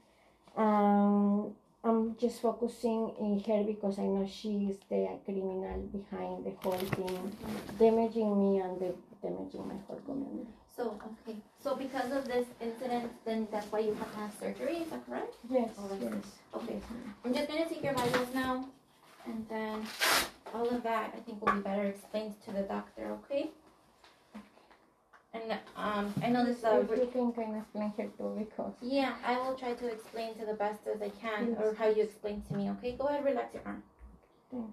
Um, 0.56 1.54
I'm 1.82 2.16
just 2.16 2.40
focusing 2.40 3.12
in 3.20 3.40
her 3.46 3.62
because 3.64 3.98
I 3.98 4.04
know 4.04 4.26
she 4.26 4.70
is 4.70 4.78
the 4.88 5.18
criminal 5.24 5.80
behind 5.92 6.44
the 6.46 6.52
whole 6.62 6.78
thing, 6.78 7.36
damaging 7.78 8.38
me 8.38 8.60
and 8.60 8.80
the, 8.80 8.94
damaging 9.22 9.68
my 9.68 9.74
whole 9.86 10.00
community. 10.06 10.48
So 10.76 10.98
okay. 11.26 11.38
So 11.62 11.76
because 11.76 12.10
of 12.12 12.24
this 12.26 12.46
incident, 12.60 13.12
then 13.24 13.46
that's 13.52 13.70
why 13.70 13.80
you 13.80 13.94
have 13.94 14.10
to 14.12 14.18
have 14.18 14.32
surgery. 14.40 14.78
Is 14.78 14.90
that 14.90 15.06
correct? 15.06 15.34
Yes, 15.48 15.70
Alright. 15.78 16.00
yes. 16.02 16.12
Okay. 16.54 16.80
I'm 17.24 17.34
just 17.34 17.48
gonna 17.48 17.68
take 17.68 17.84
your 17.84 17.94
vitals 17.94 18.34
now, 18.34 18.68
and 19.26 19.46
then 19.48 19.82
all 20.54 20.68
of 20.68 20.82
that 20.84 21.12
I 21.16 21.20
think 21.20 21.44
will 21.44 21.52
be 21.52 21.60
better 21.60 21.84
explained 21.84 22.34
to 22.46 22.52
the 22.52 22.62
doctor. 22.62 23.16
Okay. 23.24 23.50
And 25.35 25.59
um, 25.77 26.14
I 26.23 26.29
know 26.29 26.44
this 26.44 26.59
is 26.59 26.64
a 26.64 26.81
If 26.81 26.90
you 26.90 27.07
can 27.12 27.33
kind 27.33 27.57
of 27.57 27.62
explain 27.62 27.92
her 27.99 28.07
too 28.16 28.37
because 28.38 28.73
Yeah, 28.81 29.14
I 29.27 29.37
will 29.40 29.57
try 29.57 29.75
to 29.75 29.87
explain 29.92 30.35
to 30.37 30.47
the 30.47 30.55
best 30.55 30.87
as 30.87 31.03
I 31.03 31.09
can, 31.09 31.57
or 31.61 31.75
how 31.75 31.88
you 31.88 32.05
explain 32.05 32.42
to 32.49 32.57
me, 32.57 32.70
okay? 32.70 32.97
Go 32.97 33.07
ahead, 33.09 33.25
relax 33.25 33.53
your 33.53 33.64
arm. 33.66 33.83
Thank 34.51 34.73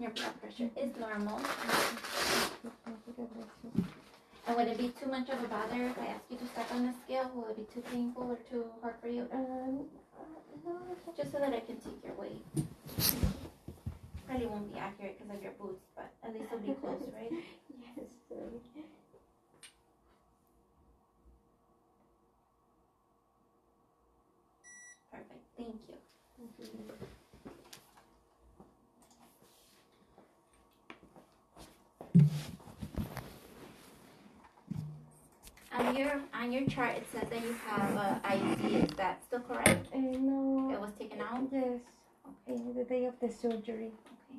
Your 0.00 0.10
blood 0.12 0.40
pressure 0.40 0.70
is 0.80 0.96
normal. 0.98 1.38
you. 1.38 2.72
Thank 2.86 2.98
you, 3.06 3.12
God 3.18 3.28
bless 3.34 3.46
you. 3.64 3.84
And 4.48 4.56
would 4.56 4.68
it 4.68 4.78
be 4.78 4.88
too 4.98 5.10
much 5.10 5.28
of 5.28 5.44
a 5.44 5.48
bother 5.48 5.84
if 5.88 5.98
I 5.98 6.06
ask 6.06 6.24
you 6.30 6.38
to 6.38 6.46
step 6.48 6.72
on 6.72 6.86
the 6.86 6.94
scale? 7.04 7.30
Will 7.34 7.48
it 7.50 7.56
be 7.58 7.66
too 7.74 7.82
painful 7.92 8.22
or 8.32 8.38
too 8.50 8.64
hard 8.80 8.94
for 9.02 9.08
you? 9.08 9.26
Um, 9.32 9.84
uh, 10.18 10.24
no. 10.66 11.12
Just 11.16 11.32
so 11.32 11.38
that 11.40 11.52
I 11.52 11.60
can 11.60 11.76
take 11.80 12.02
your 12.02 12.14
weight. 12.14 12.42
Probably 14.26 14.46
won't 14.46 14.72
be 14.72 14.78
accurate 14.78 15.18
because 15.20 15.36
of 15.36 15.42
your 15.42 15.52
boots, 15.52 15.84
but 15.94 16.10
at 16.24 16.32
least 16.32 16.46
it'll 16.46 16.64
be 16.66 16.72
close, 16.80 17.02
right? 17.14 17.32
Yes, 17.68 18.06
sorry. 18.28 18.60
Perfect. 25.12 25.44
Thank 25.58 25.76
you. 25.88 25.96
Thank 26.38 26.52
you. 26.58 26.94
On 35.90 35.96
your 35.96 36.20
on 36.32 36.52
your 36.52 36.66
chart, 36.66 36.98
it 36.98 37.06
says 37.10 37.28
that 37.28 37.42
you 37.42 37.52
have 37.66 37.90
a 37.96 38.20
IUD. 38.24 38.84
Is 38.84 38.96
that 38.96 39.24
still 39.26 39.40
correct? 39.40 39.88
Uh, 39.92 39.98
no. 39.98 40.70
It 40.72 40.80
was 40.80 40.92
taken 40.96 41.20
out. 41.20 41.48
Yes, 41.50 41.80
uh, 42.48 42.52
the 42.76 42.84
day 42.84 43.06
of 43.06 43.14
the 43.20 43.28
surgery. 43.28 43.90
Okay. 44.06 44.38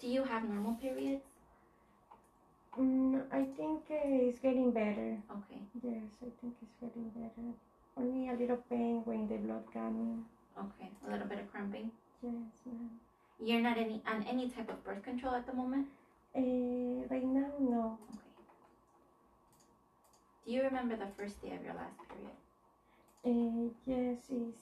Do 0.00 0.06
you 0.06 0.22
have 0.22 0.48
normal 0.48 0.74
periods? 0.74 1.24
Mm, 2.78 3.22
I 3.32 3.42
think 3.56 3.82
uh, 3.90 4.28
it's 4.28 4.38
getting 4.38 4.70
better. 4.70 5.18
Okay. 5.36 5.62
Yes, 5.82 6.06
I 6.22 6.30
think 6.40 6.54
it's 6.62 6.76
getting 6.80 7.10
better. 7.10 7.48
Only 7.96 8.28
a 8.28 8.34
little 8.34 8.62
pain 8.70 9.02
when 9.04 9.26
the 9.26 9.38
blood 9.38 9.64
coming. 9.74 10.24
Okay. 10.56 10.90
A 11.08 11.10
little 11.10 11.26
bit 11.26 11.40
of 11.40 11.50
cramping. 11.50 11.90
Yes, 12.22 12.62
ma'am. 12.66 12.90
You're 13.42 13.62
not 13.62 13.78
any 13.78 14.00
on 14.06 14.22
any 14.30 14.48
type 14.48 14.70
of 14.70 14.84
birth 14.84 15.02
control 15.02 15.34
at 15.34 15.44
the 15.44 15.54
moment. 15.54 15.88
Uh, 16.36 17.06
right 17.08 17.24
now, 17.24 17.48
no. 17.58 17.98
Okay. 18.12 18.28
Do 20.44 20.52
you 20.52 20.62
remember 20.62 20.94
the 20.96 21.08
first 21.16 21.40
day 21.42 21.56
of 21.56 21.62
your 21.64 21.74
last 21.74 21.96
period? 22.08 22.36
Uh, 23.24 23.70
yes, 23.86 24.18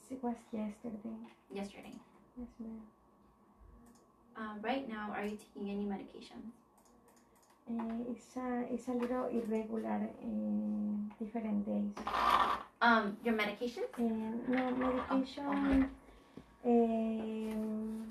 it 0.09 0.23
was 0.23 0.37
yesterday. 0.51 1.19
Yesterday. 1.53 1.91
Yes, 2.37 2.47
ma'am. 2.59 2.81
Uh, 4.37 4.55
right 4.61 4.87
now, 4.87 5.11
are 5.11 5.25
you 5.25 5.35
taking 5.37 5.69
any 5.69 5.85
medications? 5.85 6.55
Uh, 7.69 8.11
it's 8.11 8.35
a 8.37 8.65
it's 8.71 8.87
a 8.87 8.91
little 8.91 9.25
irregular 9.25 10.09
in 10.21 11.11
different 11.19 11.65
days. 11.65 11.91
Um, 12.81 13.17
your 13.23 13.35
medications? 13.35 13.89
And 13.97 14.47
no 14.47 14.71
medication. 14.71 15.89
Um, 16.63 18.07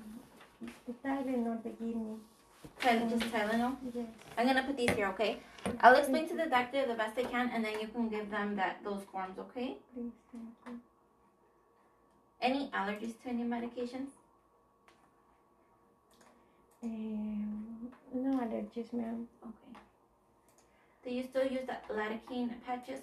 the 0.85 0.93
Tylenol 1.03 1.63
they 1.63 1.71
give 1.71 1.95
me. 1.95 2.17
Tylen- 2.85 3.09
just 3.09 3.33
Tylenol. 3.33 3.75
Yes. 3.93 4.07
I'm 4.37 4.45
gonna 4.45 4.63
put 4.63 4.77
these 4.77 4.91
here, 4.91 5.07
okay? 5.07 5.39
I'll 5.81 5.95
explain 5.95 6.27
to 6.29 6.35
the 6.35 6.45
doctor 6.45 6.85
the 6.85 6.93
best 6.93 7.17
I 7.17 7.23
can, 7.23 7.49
and 7.49 7.65
then 7.65 7.79
you 7.79 7.87
can 7.87 8.09
give 8.09 8.29
them 8.29 8.55
that 8.55 8.83
those 8.83 9.03
forms, 9.11 9.39
okay? 9.39 9.77
Please, 9.93 10.11
thank 10.31 10.43
you. 10.67 10.79
Any 12.41 12.69
allergies 12.69 13.19
to 13.23 13.29
any 13.29 13.43
medications? 13.43 14.09
Um, 16.83 17.91
no 18.13 18.37
allergies, 18.45 18.93
ma'am. 18.93 19.27
Okay. 19.41 19.79
Do 21.03 21.09
you 21.11 21.23
still 21.23 21.47
use 21.47 21.65
the 21.65 21.77
lidocaine 21.93 22.51
patches 22.65 23.01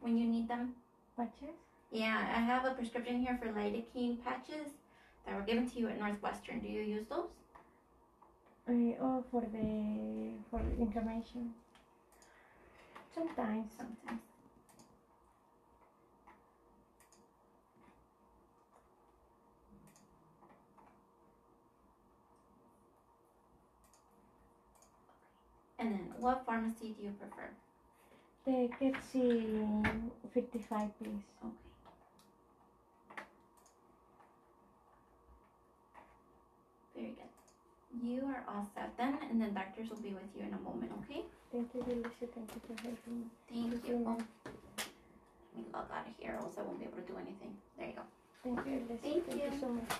when 0.00 0.16
you 0.16 0.26
need 0.28 0.46
them? 0.46 0.74
Patches? 1.16 1.56
Yeah, 1.90 2.18
I 2.36 2.40
have 2.40 2.64
a 2.66 2.74
prescription 2.74 3.20
here 3.20 3.36
for 3.42 3.48
lidocaine 3.48 4.22
patches 4.22 4.68
that 5.26 5.34
were 5.34 5.42
given 5.42 5.68
to 5.70 5.78
you 5.80 5.88
at 5.88 5.98
Northwestern. 5.98 6.60
Do 6.60 6.68
you 6.68 6.82
use 6.82 7.06
those? 7.08 7.30
Uh, 8.68 8.94
oh, 9.00 9.24
for 9.30 9.40
the 9.40 10.38
for 10.50 10.60
inflammation. 10.78 11.52
Sometimes. 13.14 13.68
Sometimes. 13.76 14.20
And 25.78 25.92
then, 25.94 26.12
what 26.20 26.44
pharmacy 26.44 26.92
do 26.96 27.04
you 27.04 27.12
prefer? 27.12 27.48
The 28.44 28.68
Ketsi 28.80 30.10
55, 30.32 30.90
please. 30.98 31.20
Okay. 31.44 31.54
Very 36.94 37.12
good. 37.16 37.28
You 38.02 38.22
are 38.26 38.44
all 38.48 38.68
set 38.74 38.96
then, 38.96 39.18
and 39.30 39.40
then 39.40 39.54
doctors 39.54 39.90
will 39.90 39.98
be 39.98 40.10
with 40.10 40.30
you 40.36 40.42
in 40.46 40.54
a 40.54 40.58
moment, 40.58 40.92
okay? 41.02 41.22
Thank 41.50 41.74
you, 41.74 41.82
Alicia. 41.82 42.30
Thank 42.34 42.50
you 42.54 42.60
for 42.66 42.74
helping 42.82 43.20
me. 43.20 43.26
Thank 43.50 43.88
you. 43.88 44.04
Oh, 44.06 44.18
let 44.46 45.56
me 45.56 45.64
log 45.72 45.86
out 45.92 46.06
of 46.06 46.12
here, 46.18 46.34
or 46.38 46.44
else 46.44 46.54
I 46.58 46.62
won't 46.62 46.78
be 46.78 46.86
able 46.86 46.98
to 46.98 47.02
do 47.02 47.16
anything. 47.16 47.56
There 47.76 47.88
you 47.88 47.94
go. 47.94 48.02
Thank 48.44 48.66
you. 48.66 48.82
Thank 49.02 49.26
Thank 49.26 49.42
you. 49.42 49.50
you 49.50 49.60
so 49.60 49.68
much. 49.68 49.90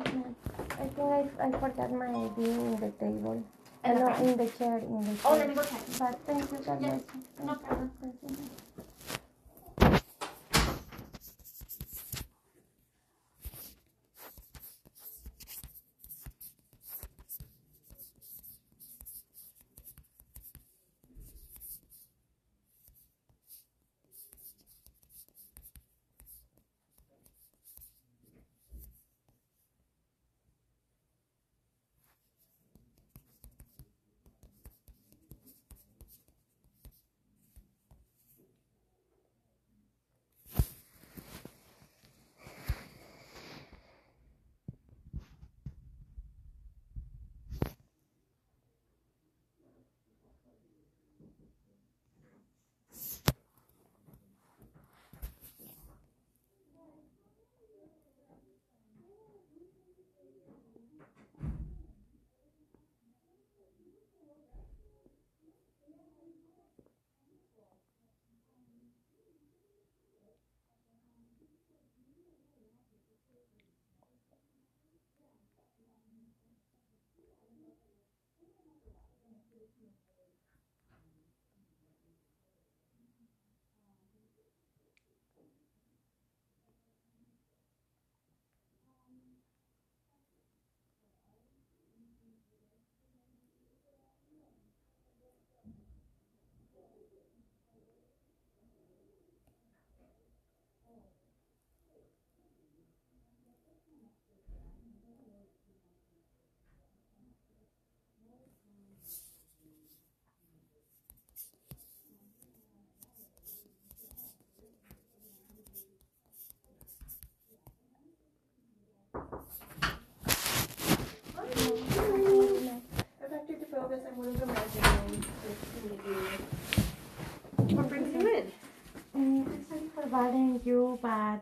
I 0.00 0.88
think 0.88 0.98
I, 0.98 1.28
I 1.44 1.50
forgot 1.52 1.92
my 1.92 2.06
ID 2.06 2.44
in 2.44 2.76
the 2.76 2.90
table. 2.98 3.42
In 3.84 3.94
the 3.94 4.04
uh, 4.04 4.18
no, 4.18 4.24
in 4.24 4.36
the 4.36 4.48
chair, 4.48 4.78
in 4.78 5.00
the 5.00 5.16
oh, 5.24 5.34
chair. 5.34 5.34
Oh, 5.34 5.36
let 5.36 5.48
me 5.48 5.54
go 5.54 5.62
check. 5.62 5.80
But 5.98 6.20
thank 6.26 6.52
you, 6.52 6.58
so 6.64 6.78
Yes. 6.80 7.02
Thank 7.36 7.46
no 7.46 7.54
problem. 7.56 7.90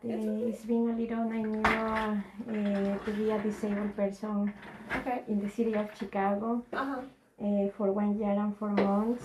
But 0.02 0.10
uh, 0.10 0.48
it's 0.48 0.64
been 0.64 0.90
a 0.90 0.96
little 0.96 1.24
nightmare 1.24 2.24
uh, 2.48 3.04
to 3.04 3.12
be 3.12 3.30
a 3.30 3.38
disabled 3.42 3.94
person 3.96 4.52
Okay. 4.94 5.22
in 5.28 5.40
the 5.40 5.48
city 5.48 5.74
of 5.74 5.88
Chicago 5.98 6.64
uh, 6.72 7.02
for 7.76 7.92
one 7.92 8.18
year 8.18 8.30
and 8.30 8.56
four 8.56 8.70
months. 8.70 9.24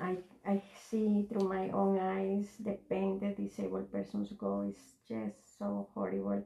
I, 0.00 0.16
I 0.46 0.62
see 0.88 1.26
through 1.28 1.48
my 1.48 1.68
own 1.70 1.98
eyes 1.98 2.46
the 2.60 2.78
pain 2.88 3.18
that 3.20 3.36
disabled 3.36 3.90
persons 3.92 4.32
go 4.38 4.62
is 4.62 4.80
just 5.08 5.58
so 5.58 5.88
horrible. 5.94 6.42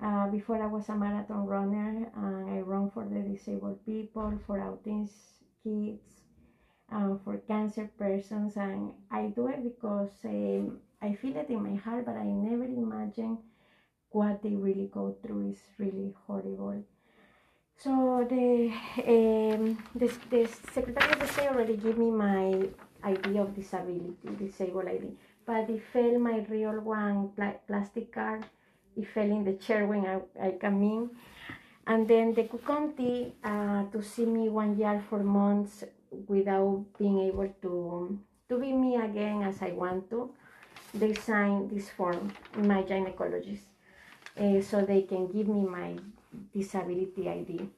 Uh, 0.00 0.26
before 0.28 0.62
I 0.62 0.66
was 0.66 0.88
a 0.88 0.94
marathon 0.94 1.46
runner 1.46 2.08
and 2.14 2.50
I 2.50 2.60
run 2.60 2.90
for 2.90 3.04
the 3.04 3.20
disabled 3.20 3.78
people, 3.86 4.38
for 4.46 4.58
autism 4.58 5.08
kids, 5.62 6.20
um, 6.90 7.18
for 7.24 7.38
cancer 7.38 7.88
persons, 7.96 8.56
and 8.56 8.92
I 9.10 9.28
do 9.34 9.46
it 9.48 9.62
because 9.64 10.10
um, 10.24 10.78
I 11.04 11.12
feel 11.20 11.36
it 11.36 11.50
in 11.50 11.62
my 11.62 11.76
heart, 11.76 12.06
but 12.06 12.16
I 12.16 12.24
never 12.24 12.64
imagine 12.64 13.36
what 14.08 14.42
they 14.42 14.56
really 14.56 14.88
go 14.90 15.14
through 15.20 15.50
is 15.50 15.60
really 15.76 16.14
horrible. 16.26 16.82
So 17.76 18.26
the 18.30 18.72
um, 19.06 19.76
the, 19.94 20.08
the 20.30 20.48
Secretary 20.72 21.12
of 21.20 21.30
State 21.30 21.48
already 21.48 21.76
gave 21.76 21.98
me 21.98 22.10
my 22.10 22.68
ID 23.02 23.36
of 23.36 23.54
disability, 23.54 24.14
disabled 24.38 24.88
ID, 24.88 25.12
but 25.44 25.68
it 25.68 25.82
fell 25.92 26.18
my 26.18 26.38
real 26.48 26.80
one 26.80 27.28
pla- 27.36 27.60
plastic 27.66 28.10
card. 28.14 28.46
It 28.96 29.06
fell 29.12 29.30
in 29.30 29.44
the 29.44 29.54
chair 29.54 29.86
when 29.86 30.06
I, 30.06 30.20
I 30.40 30.50
come 30.52 30.82
in. 30.82 31.10
And 31.86 32.08
then 32.08 32.32
the 32.32 32.44
Cook 32.44 32.66
County 32.66 33.34
uh, 33.44 33.84
to 33.92 34.02
see 34.02 34.24
me 34.24 34.48
one 34.48 34.78
year 34.78 35.04
for 35.10 35.22
months 35.22 35.84
without 36.28 36.86
being 36.98 37.18
able 37.28 37.52
to 37.60 38.18
to 38.48 38.58
be 38.58 38.72
me 38.72 38.96
again 38.96 39.42
as 39.42 39.60
I 39.60 39.72
want 39.72 40.08
to. 40.10 40.30
They 40.94 41.14
sign 41.14 41.68
this 41.68 41.90
form, 41.90 42.32
my 42.56 42.82
gynecologist, 42.82 43.66
uh, 44.38 44.60
so 44.62 44.82
they 44.82 45.02
can 45.02 45.26
give 45.26 45.48
me 45.48 45.64
my 45.64 45.96
disability 46.52 47.28
ID. 47.28 47.68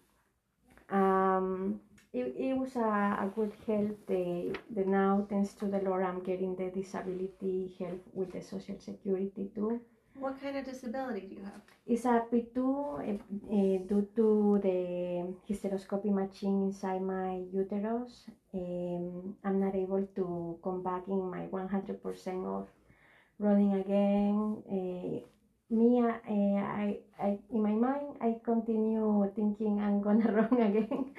Um, 0.91 1.81
it, 2.13 2.35
it 2.39 2.57
was 2.57 2.77
a, 2.77 3.25
a 3.25 3.31
good 3.35 3.53
help. 3.67 4.07
The, 4.07 4.57
the 4.75 4.85
now, 4.85 5.27
thanks 5.29 5.55
to 5.55 5.67
the 5.67 5.79
Lord, 5.79 6.05
I'm 6.05 6.23
getting 6.23 6.55
the 6.57 6.71
disability 6.71 7.75
help 7.79 8.03
with 8.13 8.33
the 8.33 8.43
Social 8.43 8.79
Security 8.79 9.51
too. 9.55 9.81
What 10.19 10.41
kind 10.41 10.57
of 10.57 10.65
disability 10.65 11.27
do 11.27 11.35
you 11.37 11.45
have? 11.45 11.61
It's 11.87 12.05
a 12.07 12.23
P2 12.33 12.57
uh, 12.57 13.13
uh, 13.13 13.79
due 13.87 14.09
to 14.17 14.61
the 14.63 15.35
hysteroscopy 15.49 16.11
machine 16.11 16.69
inside 16.69 17.03
my 17.03 17.43
uterus. 17.53 18.25
Um, 18.55 19.37
I'm 19.45 19.61
not 19.61 19.75
able 19.75 20.09
to 20.17 20.59
come 20.65 20.83
back 20.83 21.03
in 21.09 21.31
my 21.31 21.47
100% 21.47 22.47
of 22.47 22.67
running 23.39 23.75
again. 23.75 24.63
Uh, 24.69 25.27
me, 25.69 26.01
uh, 26.01 26.19
I, 26.29 26.99
I, 27.21 27.39
in 27.51 27.63
my 27.63 27.73
mind, 27.73 28.17
I 28.21 28.37
continue 28.45 29.31
thinking 29.35 29.81
I'm 29.81 30.01
gonna 30.01 30.31
run 30.51 30.61
again, 30.61 31.15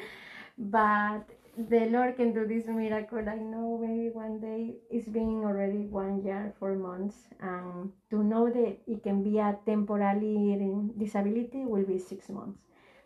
but 0.58 1.28
the 1.58 1.88
Lord 1.88 2.16
can 2.16 2.34
do 2.34 2.48
this 2.48 2.68
miracle. 2.68 3.28
I 3.28 3.36
know 3.36 3.80
maybe 3.82 4.10
one 4.14 4.40
day 4.40 4.76
it's 4.90 5.10
been 5.10 5.44
already 5.44 5.86
one 5.88 6.24
year, 6.24 6.54
four 6.60 6.76
months, 6.76 7.16
and 7.42 7.92
to 8.10 8.24
know 8.24 8.50
that 8.50 8.78
it 8.88 9.04
can 9.04 9.24
be 9.24 9.40
a 9.40 9.58
temporary 9.66 10.60
disability 10.98 11.66
will 11.66 11.86
be 11.86 11.98
six 11.98 12.30
months. 12.30 12.60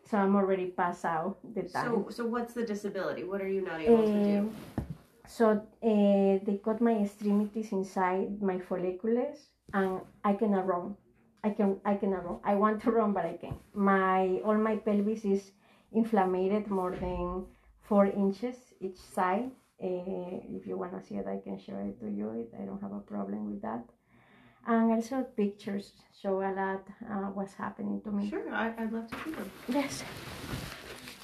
So 0.09 0.17
I'm 0.17 0.35
already 0.35 0.67
past 0.67 1.05
out 1.05 1.37
the 1.55 1.63
time. 1.63 2.05
So, 2.05 2.07
so 2.09 2.25
what's 2.25 2.53
the 2.53 2.65
disability? 2.65 3.23
What 3.23 3.41
are 3.41 3.47
you 3.47 3.61
not 3.61 3.79
able 3.79 4.03
to 4.03 4.23
do? 4.25 4.53
So 5.31 5.51
uh, 5.51 6.33
they 6.45 6.59
cut 6.63 6.81
my 6.81 6.95
extremities 7.03 7.71
inside 7.71 8.41
my 8.41 8.59
follicles, 8.59 9.37
and 9.73 10.01
I 10.25 10.33
cannot 10.33 10.67
run. 10.67 10.95
I 11.41 11.51
can 11.51 11.79
I 11.85 11.95
cannot 11.95 12.25
run. 12.25 12.39
I 12.43 12.55
want 12.55 12.81
to 12.83 12.91
run, 12.91 13.13
but 13.13 13.25
I 13.25 13.37
can't. 13.41 13.61
My 13.73 14.41
all 14.43 14.57
my 14.57 14.75
pelvis 14.75 15.23
is 15.23 15.51
inflamed 15.93 16.67
more 16.67 16.91
than 16.91 17.45
four 17.81 18.07
inches 18.07 18.57
each 18.81 18.97
side. 18.97 19.51
Uh, 19.81 20.43
if 20.57 20.67
you 20.67 20.77
wanna 20.77 21.01
see 21.01 21.15
it, 21.15 21.25
I 21.27 21.39
can 21.39 21.57
show 21.57 21.77
it 21.77 21.99
to 22.01 22.07
you. 22.11 22.47
I 22.59 22.65
don't 22.65 22.81
have 22.81 22.91
a 22.91 22.99
problem 22.99 23.51
with 23.51 23.61
that. 23.61 23.85
And 24.67 24.91
also 24.91 25.23
pictures 25.23 25.93
show 26.21 26.41
a 26.41 26.51
lot 26.51 26.83
uh, 27.09 27.31
what's 27.33 27.53
happening 27.53 28.01
to 28.01 28.11
me. 28.11 28.29
Sure, 28.29 28.53
I, 28.53 28.73
I'd 28.77 28.91
love 28.91 29.09
to 29.09 29.17
see 29.23 29.31
them. 29.31 29.51
Yes. 29.69 30.03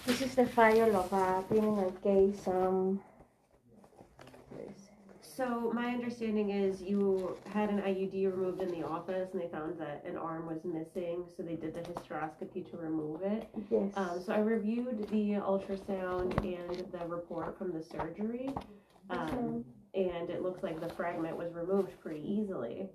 This 0.05 0.21
is 0.21 0.33
the 0.35 0.45
file 0.45 0.95
of 0.95 1.11
a 1.11 1.43
criminal 1.47 1.91
case. 2.01 2.47
Um, 2.47 3.01
where 3.01 3.01
is 3.01 3.03
it? 3.03 3.16
So 5.37 5.71
my 5.71 5.89
understanding 5.89 6.49
is 6.49 6.81
you 6.81 7.37
had 7.53 7.69
an 7.69 7.77
IUD 7.77 8.25
removed 8.25 8.59
in 8.59 8.71
the 8.71 8.81
office 8.81 9.29
and 9.33 9.41
they 9.43 9.47
found 9.49 9.79
that 9.79 10.03
an 10.03 10.17
arm 10.17 10.47
was 10.47 10.65
missing, 10.65 11.25
so 11.37 11.43
they 11.43 11.53
did 11.53 11.75
the 11.75 11.81
hysteroscopy 11.81 12.67
to 12.71 12.77
remove 12.77 13.21
it. 13.21 13.47
yes. 13.69 13.93
Um, 13.95 14.19
so 14.25 14.33
I 14.33 14.39
reviewed 14.39 15.07
the 15.11 15.33
ultrasound 15.33 16.35
and 16.43 16.91
the 16.91 17.05
report 17.05 17.55
from 17.55 17.71
the 17.71 17.83
surgery. 17.83 18.49
Um, 19.11 19.63
and 19.93 20.31
it 20.31 20.41
looks 20.41 20.63
like 20.63 20.81
the 20.81 20.89
fragment 20.95 21.37
was 21.37 21.53
removed 21.53 21.91
pretty 22.01 22.23
easily. 22.27 22.89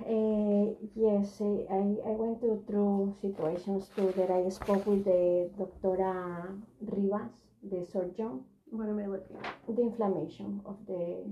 Uh, 0.00 0.76
yes, 0.94 1.40
I, 1.40 1.74
I 2.04 2.14
went 2.20 2.38
to, 2.42 2.62
through 2.66 3.16
situations 3.22 3.88
too 3.96 4.12
that 4.14 4.30
I 4.30 4.46
spoke 4.50 4.86
with 4.86 5.06
the 5.06 5.50
Doctora 5.58 6.54
Rivas, 6.82 7.32
the 7.62 7.86
surgeon, 7.90 8.44
What 8.70 8.88
am 8.88 8.98
I 8.98 9.06
looking 9.06 9.36
at? 9.44 9.50
the 9.76 9.82
inflammation 9.82 10.60
of 10.64 10.76
the 10.86 11.26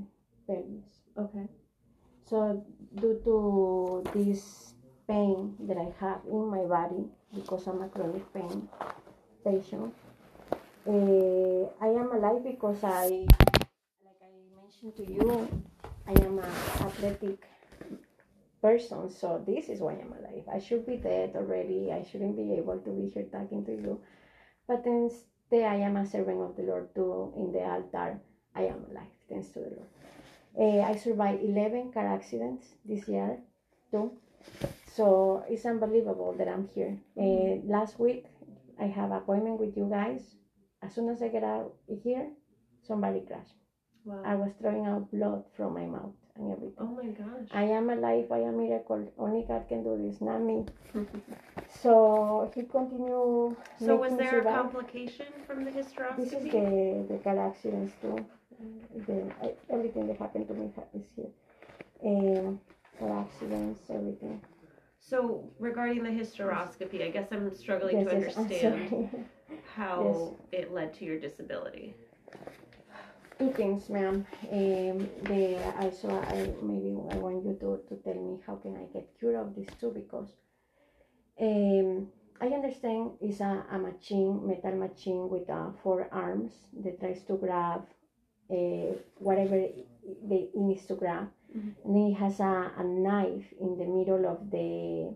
pelvis. 0.47 1.03
Okay. 1.17 1.47
So 2.29 2.65
due 2.95 3.21
to 3.25 4.05
this 4.15 4.75
pain 5.07 5.55
that 5.61 5.77
I 5.77 5.89
have 6.01 6.21
in 6.31 6.51
my 6.51 6.65
body 6.65 7.07
because 7.35 7.67
I'm 7.67 7.83
a 7.83 7.89
chronic 7.89 8.33
pain 8.35 8.69
patient, 9.45 9.95
uh, 10.87 11.65
I 11.81 11.89
am 11.89 12.13
alive 12.13 12.45
because 12.45 12.83
I, 12.83 13.27
like 14.05 14.21
I 14.23 14.35
mentioned 14.61 14.97
to 14.97 15.13
you, 15.13 15.65
I 16.07 16.13
am 16.23 16.39
an 16.39 16.53
athletic 16.81 17.45
person. 18.61 19.11
So 19.11 19.43
this 19.47 19.69
is 19.69 19.81
why 19.81 19.93
I'm 19.93 20.13
alive. 20.13 20.45
I 20.53 20.59
should 20.59 20.87
be 20.87 20.97
dead 20.97 21.33
already. 21.35 21.93
I 21.93 22.05
shouldn't 22.05 22.37
be 22.37 22.55
able 22.55 22.79
to 22.79 22.91
be 22.91 23.11
here 23.11 23.27
talking 23.31 23.65
to 23.65 23.73
you. 23.73 24.01
But 24.67 24.85
instead, 25.51 25.71
I 25.71 25.77
am 25.77 25.97
a 25.97 26.07
servant 26.07 26.41
of 26.41 26.57
the 26.57 26.63
Lord 26.63 26.95
too. 26.95 27.33
In 27.37 27.53
the 27.53 27.61
altar, 27.61 28.21
I 28.55 28.63
am 28.63 28.85
alive. 28.91 29.13
Thanks 29.29 29.49
to 29.49 29.61
the 29.61 29.73
Lord. 29.77 29.89
Uh, 30.59 30.83
I 30.83 30.97
survived 30.97 31.43
11 31.43 31.93
car 31.93 32.07
accidents 32.07 32.67
this 32.85 33.07
year, 33.09 33.39
too. 33.91 34.13
So 34.95 35.45
it's 35.49 35.65
unbelievable 35.65 36.35
that 36.39 36.49
I'm 36.49 36.69
here. 36.75 36.99
Uh, 37.17 37.63
last 37.65 38.01
week, 38.01 38.25
I 38.81 38.87
have 38.87 39.13
appointment 39.13 39.61
with 39.61 39.77
you 39.77 39.89
guys. 39.89 40.23
As 40.83 40.95
soon 40.95 41.09
as 41.09 41.23
I 41.23 41.29
get 41.29 41.45
out 41.45 41.75
here, 42.03 42.29
somebody 42.87 43.21
crashed. 43.21 43.55
Wow. 44.05 44.23
I 44.25 44.35
was 44.35 44.51
throwing 44.61 44.87
out 44.87 45.11
blood 45.11 45.45
from 45.57 45.75
my 45.75 45.85
mouth 45.85 46.15
and 46.39 46.53
everything. 46.53 46.75
oh 46.79 46.87
my 46.87 47.07
gosh. 47.09 47.49
I 47.53 47.63
am 47.65 47.91
alive. 47.91 48.27
I 48.31 48.39
am 48.39 48.55
a 48.55 48.59
miracle. 48.59 49.13
Only 49.19 49.45
God 49.47 49.67
can 49.69 49.83
do 49.83 49.99
this, 50.03 50.21
not 50.21 50.41
me. 50.41 50.67
So 51.83 52.51
he 52.55 52.63
continued. 52.63 53.57
so 53.79 53.97
was 53.97 54.17
there 54.17 54.41
a 54.41 54.45
complication 54.45 55.27
from 55.47 55.65
the 55.65 55.71
This 55.71 56.33
is 56.33 56.45
the 56.45 57.05
the 57.11 57.19
car 57.23 57.39
accidents 57.49 57.93
too. 58.01 58.25
The, 59.07 59.31
I- 59.43 59.55
everything 59.71 60.07
that 60.09 60.19
happened 60.19 60.49
to 60.49 60.55
me 60.55 60.71
is 60.95 61.05
here. 61.15 61.31
Um, 62.05 62.61
car 62.99 63.21
accidents, 63.21 63.81
everything. 63.91 64.41
So 64.99 65.51
regarding 65.59 66.03
the 66.03 66.11
hysteroscopy, 66.11 67.03
I 67.07 67.11
guess 67.11 67.29
I'm 67.31 67.55
struggling 67.55 67.99
Yes, 68.01 68.09
to 68.11 68.19
yes, 68.19 68.37
understand 68.37 69.27
how 69.77 70.37
it 70.53 70.73
led 70.73 70.95
to 70.95 71.05
your 71.05 71.19
disability. 71.19 71.95
Two 73.39 73.53
things, 73.53 73.89
ma'am. 73.89 74.27
Um, 74.51 75.09
the 75.23 75.59
also 75.81 76.09
I 76.11 76.53
maybe 76.61 76.97
I 77.11 77.15
want 77.17 77.45
you 77.45 77.55
to, 77.61 77.81
to 77.89 78.03
tell 78.03 78.15
me 78.15 78.41
how 78.45 78.57
can 78.57 78.77
I 78.77 78.87
get 78.93 79.17
cured 79.19 79.37
of 79.37 79.55
this 79.55 79.69
too 79.81 79.93
because 79.95 80.31
um, 81.41 82.09
I 82.41 82.47
understand 82.49 83.13
it's 83.21 83.41
a, 83.41 83.65
a 83.71 83.79
machine, 83.79 84.45
metal 84.45 84.77
machine 84.77 85.29
with 85.29 85.49
uh, 85.49 85.71
four 85.83 86.09
arms 86.11 86.53
that 86.83 86.99
tries 86.99 87.23
to 87.29 87.37
grab 87.37 87.87
uh, 88.51 88.95
whatever 89.19 89.55
it, 89.57 89.87
it 90.31 90.57
needs 90.57 90.87
to 90.87 90.95
grab, 90.95 91.29
Mhm. 91.57 91.75
and 91.85 91.95
then 91.97 92.07
it 92.11 92.15
has 92.15 92.41
a, 92.41 92.73
a 92.77 92.85
knife 92.85 93.55
in 93.61 93.79
the 93.79 93.87
middle 93.87 94.27
of 94.27 94.51
the 94.51 95.15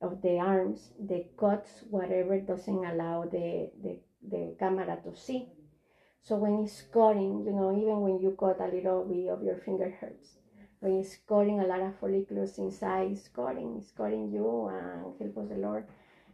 of 0.00 0.22
the 0.22 0.38
arms 0.38 0.92
that 1.08 1.36
cuts 1.36 1.84
whatever 1.90 2.40
doesn't 2.40 2.84
allow 2.86 3.24
the, 3.26 3.70
the, 3.82 3.98
the 4.30 4.56
camera 4.58 4.98
to 5.04 5.14
see. 5.14 5.46
So 6.22 6.36
when 6.36 6.64
it's 6.64 6.82
cutting, 6.92 7.44
you 7.46 7.52
know, 7.52 7.72
even 7.76 8.00
when 8.00 8.20
you 8.20 8.36
cut 8.38 8.60
a 8.60 8.74
little 8.74 9.04
bit 9.04 9.28
of 9.28 9.42
your 9.42 9.56
finger 9.56 9.90
hurts. 10.00 10.36
When 10.80 10.98
it's 10.98 11.16
cutting 11.28 11.60
a 11.60 11.66
lot 11.66 11.80
of 11.80 11.98
follicles 11.98 12.58
inside, 12.58 13.12
it's 13.12 13.28
cutting 13.28 13.82
you 14.32 14.68
and 14.68 15.14
help 15.18 15.36
us 15.38 15.48
the 15.48 15.56
Lord. 15.56 15.86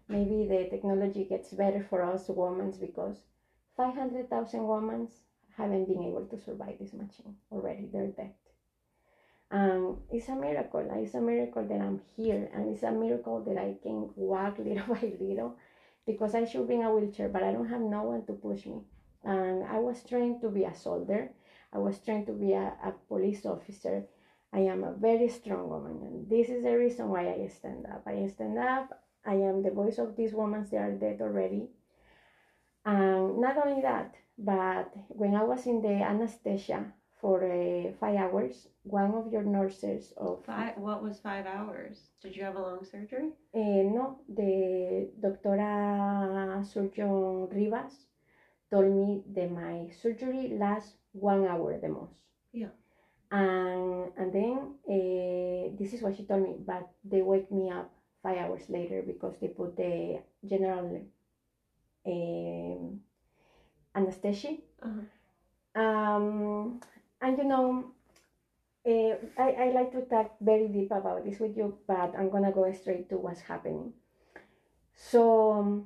Maybe 0.09 0.47
the 0.47 0.69
technology 0.71 1.25
gets 1.25 1.53
better 1.53 1.85
for 1.89 2.03
us 2.03 2.29
women 2.29 2.73
because 2.81 3.17
500,000 3.77 4.67
women 4.67 5.09
haven't 5.57 5.87
been 5.87 6.03
able 6.05 6.27
to 6.27 6.39
survive 6.39 6.79
this 6.79 6.93
machine 6.93 7.37
already. 7.51 7.89
They're 7.93 8.09
dead. 8.09 8.35
And 9.51 9.99
it's 10.11 10.29
a 10.29 10.37
miracle. 10.37 10.89
It's 10.95 11.15
a 11.15 11.21
miracle 11.21 11.65
that 11.65 11.81
I'm 11.81 12.01
here, 12.17 12.51
and 12.53 12.69
it's 12.69 12.83
a 12.83 12.91
miracle 12.93 13.43
that 13.45 13.59
I 13.59 13.77
can 13.83 14.11
walk 14.17 14.59
little 14.59 14.95
by 14.95 15.13
little 15.21 15.57
because 16.07 16.35
I 16.35 16.45
should 16.45 16.69
be 16.69 16.75
in 16.75 16.83
a 16.83 16.95
wheelchair, 16.95 17.29
but 17.29 17.43
I 17.43 17.53
don't 17.53 17.69
have 17.69 17.81
no 17.81 18.05
one 18.05 18.27
to 18.27 18.33
push 18.33 18.67
me. 18.67 18.83
And 19.27 19.65
I 19.65 19.81
was 19.81 20.05
trained 20.05 20.41
to 20.43 20.49
be 20.49 20.65
a 20.65 20.75
soldier, 20.75 21.31
I 21.73 21.79
was 21.79 21.99
trained 21.99 22.27
to 22.29 22.33
be 22.33 22.53
a, 22.53 22.73
a 22.85 22.93
police 23.09 23.45
officer. 23.45 24.05
I 24.53 24.61
am 24.61 24.85
a 24.85 24.93
very 24.93 25.29
strong 25.29 25.69
woman, 25.69 26.01
and 26.07 26.31
this 26.31 26.49
is 26.49 26.63
the 26.63 26.79
reason 26.79 27.09
why 27.09 27.29
I 27.29 27.49
stand 27.49 27.85
up. 27.87 28.05
I 28.07 28.27
stand 28.29 28.57
up, 28.57 29.03
I 29.27 29.35
am 29.35 29.63
the 29.63 29.73
voice 29.73 29.99
of 29.99 30.15
these 30.17 30.33
women 30.33 30.65
They 30.71 30.79
are 30.79 30.93
dead 30.93 31.21
already. 31.21 31.69
And 32.85 33.41
not 33.41 33.59
only 33.59 33.83
that, 33.83 34.15
but 34.39 34.93
when 35.09 35.35
I 35.35 35.43
was 35.43 35.67
in 35.67 35.83
the 35.83 35.95
anesthesia 36.13 36.93
for 37.21 37.43
uh, 37.43 37.93
five 37.99 38.17
hours, 38.17 38.69
one 38.85 39.13
of 39.15 39.33
your 39.33 39.43
nurses 39.43 40.15
of 40.17 40.45
Five, 40.45 40.79
what 40.79 41.03
was 41.03 41.19
five 41.19 41.47
hours? 41.47 42.11
Did 42.23 42.37
you 42.37 42.45
have 42.45 42.55
a 42.55 42.61
long 42.61 42.85
surgery? 42.85 43.31
Eh, 43.55 43.83
no, 43.83 44.21
the 44.29 45.11
doctora 45.21 46.65
surgeon 46.65 47.49
Rivas 47.51 48.07
told 48.71 48.91
me 48.91 49.23
that 49.35 49.51
my 49.51 49.89
surgery 50.03 50.57
lasts 50.59 50.97
one 51.13 51.47
hour 51.47 51.79
the 51.79 51.89
most. 51.89 52.21
Yeah. 52.53 52.75
And 53.31 54.13
and 54.17 54.33
then 54.33 54.75
uh, 54.87 55.77
this 55.79 55.93
is 55.93 56.03
what 56.03 56.17
she 56.17 56.25
told 56.25 56.43
me, 56.43 56.57
but 56.59 56.89
they 57.05 57.23
wake 57.23 57.51
me 57.51 57.71
up 57.71 57.91
five 58.23 58.39
hours 58.39 58.69
later 58.69 59.03
because 59.03 59.35
they 59.41 59.49
put 59.49 59.77
the 59.77 60.21
general 60.45 61.01
um, 62.07 63.01
anesthesia. 63.95 64.57
Uh-huh. 64.83 65.83
Um, 65.83 66.81
and 67.21 67.39
you 67.39 67.45
know, 67.45 67.91
uh, 68.87 69.15
I, 69.37 69.51
I 69.51 69.71
like 69.75 69.93
to 69.93 70.03
talk 70.03 70.37
very 70.41 70.69
deep 70.69 70.91
about 70.91 71.25
this 71.25 71.41
with 71.41 71.57
you, 71.57 71.79
but 71.87 72.15
I'm 72.17 72.31
gonna 72.31 72.53
go 72.53 72.71
straight 72.73 73.09
to 73.11 73.19
what's 73.19 73.41
happening. 73.41 73.93
So, 74.95 75.53
um, 75.53 75.85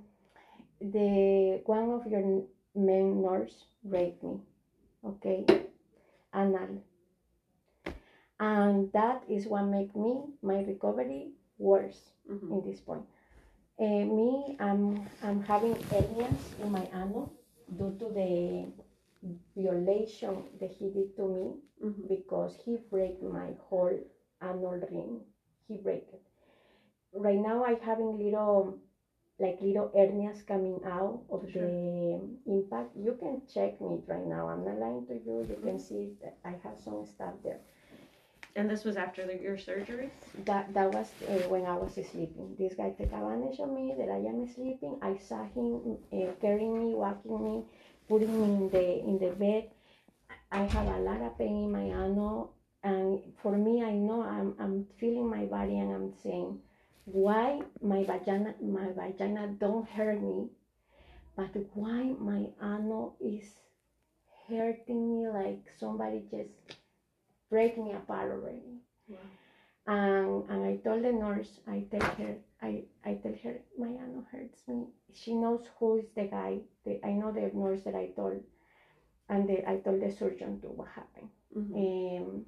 the 0.80 1.62
one 1.66 1.90
of 1.90 2.06
your 2.06 2.44
main 2.74 3.22
nurse 3.22 3.64
raped 3.84 4.22
me, 4.22 4.40
okay, 5.04 5.44
anal, 6.34 6.82
and 8.40 8.92
that 8.92 9.22
is 9.28 9.46
what 9.46 9.64
make 9.64 9.94
me 9.94 10.12
my 10.42 10.58
recovery 10.64 11.32
worse 11.58 12.00
hmm 12.28 12.52
in 12.52 12.62
this 12.64 12.80
point. 12.80 13.04
Uh, 13.80 14.04
me, 14.18 14.56
I'm, 14.60 15.08
I'm 15.22 15.42
having 15.42 15.74
hernias 15.90 16.58
in 16.60 16.70
my 16.72 16.86
anal 16.94 17.32
due 17.78 17.96
to 17.98 18.06
the 18.18 18.66
violation 19.56 20.44
that 20.60 20.72
he 20.72 20.90
did 20.90 21.16
to 21.16 21.26
me 21.28 21.44
hmm 21.80 22.06
because 22.08 22.56
he 22.64 22.78
break 22.90 23.22
my 23.22 23.48
whole 23.68 23.98
anal 24.42 24.80
ring. 24.92 25.20
He 25.68 25.76
break 25.76 26.06
it. 26.12 26.22
Right 27.14 27.38
now, 27.38 27.64
I 27.64 27.74
having 27.82 28.18
little, 28.18 28.78
like 29.40 29.58
little 29.60 29.88
hernias 29.96 30.46
coming 30.46 30.78
out 30.84 31.20
of 31.30 31.42
Sure. 31.50 31.62
the 31.62 32.20
impact. 32.46 32.94
You 32.96 33.16
can 33.18 33.42
check 33.52 33.80
me 33.80 34.00
right 34.06 34.26
now. 34.26 34.48
I'm 34.48 34.64
not 34.64 34.78
lying 34.78 35.06
to 35.06 35.14
you. 35.14 35.46
You 35.48 35.58
can 35.64 35.78
see 35.78 36.12
that 36.22 36.36
I 36.44 36.50
have 36.62 36.78
some 36.78 37.06
stuff 37.06 37.34
there. 37.42 37.60
And 38.56 38.68
this 38.68 38.84
was 38.84 38.96
after 38.96 39.24
the, 39.26 39.40
your 39.40 39.56
surgery? 39.56 40.10
That 40.44 40.74
that 40.74 40.92
was 40.92 41.08
uh, 41.28 41.48
when 41.48 41.64
I 41.66 41.76
was 41.76 41.94
sleeping. 41.94 42.56
This 42.58 42.74
guy 42.74 42.90
took 42.90 43.12
advantage 43.12 43.60
of 43.60 43.70
me 43.70 43.94
that 43.96 44.08
I 44.10 44.18
am 44.26 44.46
sleeping. 44.46 44.98
I 45.02 45.16
saw 45.16 45.44
him 45.54 45.96
uh, 46.12 46.32
carrying 46.40 46.74
me, 46.78 46.94
walking 46.94 47.38
me, 47.44 47.64
putting 48.08 48.32
me 48.40 48.44
in 48.56 48.68
the 48.70 48.86
in 49.08 49.18
the 49.18 49.30
bed. 49.38 49.70
I 50.50 50.64
have 50.64 50.88
a 50.88 50.98
lot 50.98 51.22
of 51.22 51.38
pain 51.38 51.56
in 51.64 51.70
my 51.70 51.86
ano, 52.04 52.50
and 52.82 53.20
for 53.40 53.56
me, 53.56 53.84
I 53.84 53.92
know 53.92 54.22
I'm 54.22 54.54
I'm 54.58 54.84
feeling 54.98 55.30
my 55.30 55.44
body, 55.46 55.78
and 55.78 55.92
I'm 55.92 56.12
saying, 56.22 56.58
why 57.04 57.60
my 57.82 58.04
vagina 58.04 58.54
my 58.62 58.90
vagina 58.92 59.48
don't 59.58 59.88
hurt 59.88 60.22
me, 60.22 60.48
but 61.36 61.54
why 61.74 62.04
my 62.18 62.50
ano 62.60 63.14
is 63.20 63.60
hurting 64.48 65.10
me 65.10 65.28
like 65.28 65.70
somebody 65.78 66.26
just 66.30 66.50
break 67.50 67.76
me 67.78 67.92
apart 67.92 68.30
already. 68.32 68.80
And, 69.86 70.48
and 70.48 70.64
I 70.64 70.76
told 70.76 71.02
the 71.04 71.12
nurse, 71.12 71.60
I 71.66 71.84
tell 71.90 72.08
her, 72.16 72.36
I, 72.62 72.84
I 73.04 73.14
tell 73.14 73.34
her, 73.42 73.60
my 73.78 73.88
ano 73.88 74.24
hurts 74.30 74.66
me. 74.68 74.86
She 75.12 75.34
knows 75.34 75.68
who 75.78 75.96
is 75.98 76.06
the 76.14 76.24
guy. 76.24 76.60
The, 76.84 77.00
I 77.04 77.12
know 77.12 77.32
the 77.32 77.50
nurse 77.54 77.82
that 77.84 77.94
I 77.94 78.06
told, 78.16 78.42
and 79.28 79.48
the, 79.48 79.68
I 79.68 79.78
told 79.78 80.00
the 80.02 80.10
surgeon 80.10 80.60
too 80.60 80.72
what 80.74 80.88
happened. 80.88 81.30
hmm 81.54 81.74
Um, 81.74 82.46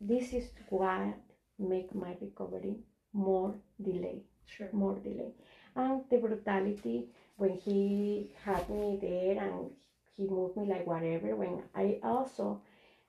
this 0.00 0.32
is 0.32 0.50
what 0.70 1.14
make 1.58 1.94
my 1.94 2.16
recovery 2.20 2.78
more 3.12 3.54
delay, 3.80 4.22
Sure. 4.46 4.68
more 4.72 4.96
delay. 4.98 5.32
And 5.76 6.04
the 6.10 6.18
brutality 6.18 7.08
when 7.36 7.56
he 7.56 8.32
had 8.44 8.68
me 8.68 8.98
there 9.00 9.38
and 9.42 9.70
he 10.16 10.26
moved 10.26 10.56
me 10.56 10.66
like 10.66 10.86
whatever. 10.86 11.34
When 11.36 11.62
I 11.74 11.98
also 12.02 12.60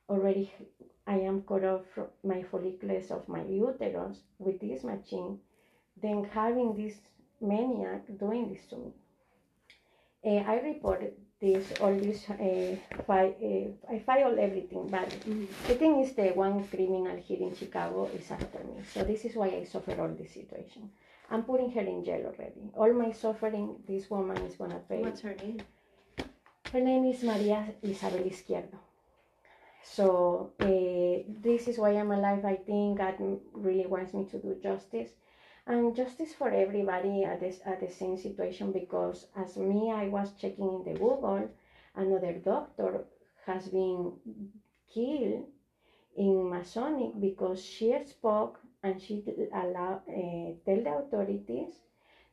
already 0.09 0.51
I 1.07 1.15
am 1.19 1.41
cut 1.43 1.63
off 1.65 1.85
from 1.93 2.07
my 2.23 2.43
follicles 2.43 3.11
of 3.11 3.27
my 3.29 3.43
uterus 3.43 4.21
with 4.39 4.59
this 4.59 4.83
machine, 4.83 5.39
then 6.01 6.23
having 6.25 6.75
this 6.75 7.01
maniac 7.41 8.05
doing 8.19 8.49
this 8.49 8.65
to 8.67 8.77
me. 8.77 8.93
Uh, 10.25 10.37
I 10.47 10.59
reported 10.61 11.13
this, 11.43 11.73
all 11.81 11.93
this, 11.93 12.29
uh, 12.29 12.75
fi- 13.05 13.35
uh, 13.49 13.93
I 13.93 13.99
filed 13.99 14.39
everything, 14.39 14.87
but 14.87 15.09
the 15.67 15.75
thing 15.75 15.99
is 16.01 16.13
the 16.13 16.29
one 16.29 16.65
criminal 16.69 17.17
here 17.17 17.41
in 17.47 17.53
Chicago 17.53 18.09
is 18.17 18.31
after 18.31 18.59
me. 18.59 18.75
So 18.93 19.03
this 19.03 19.25
is 19.25 19.35
why 19.35 19.47
I 19.47 19.63
suffer 19.65 19.99
all 20.01 20.13
this 20.19 20.33
situation. 20.33 20.89
I'm 21.29 21.43
putting 21.43 21.71
her 21.71 21.81
in 21.81 22.05
jail 22.05 22.23
already. 22.31 22.63
All 22.75 22.93
my 22.93 23.11
suffering, 23.11 23.75
this 23.87 24.09
woman 24.09 24.37
is 24.47 24.55
gonna 24.55 24.81
pay. 24.89 25.01
What's 25.01 25.21
her 25.21 25.35
name? 25.35 25.59
Her 26.71 26.79
name 26.79 27.05
is 27.05 27.21
Maria 27.23 27.59
Isabel 27.81 28.23
Izquierdo. 28.33 28.79
So 29.83 30.53
uh, 30.61 31.29
this 31.43 31.67
is 31.67 31.77
why 31.77 31.89
I'm 31.91 32.11
alive. 32.11 32.45
I 32.45 32.55
think 32.55 32.99
God 32.99 33.15
really 33.51 33.85
wants 33.85 34.13
me 34.13 34.25
to 34.31 34.37
do 34.39 34.55
justice, 34.63 35.09
and 35.65 35.95
justice 35.95 36.33
for 36.33 36.49
everybody 36.49 37.23
at 37.23 37.39
this 37.39 37.59
at 37.65 37.79
the 37.79 37.89
same 37.89 38.17
situation. 38.17 38.71
Because 38.71 39.27
as 39.35 39.57
me, 39.57 39.91
I 39.91 40.07
was 40.09 40.33
checking 40.33 40.73
in 40.75 40.83
the 40.83 40.99
Google, 40.99 41.49
another 41.95 42.33
doctor 42.33 43.05
has 43.45 43.67
been 43.67 44.13
killed 44.93 45.45
in 46.15 46.49
Masonic 46.49 47.19
because 47.19 47.63
she 47.63 47.97
spoke 48.05 48.59
and 48.83 49.01
she 49.01 49.23
allowed 49.53 50.01
uh, 50.07 50.51
tell 50.65 50.83
the 50.83 50.93
authorities 50.97 51.73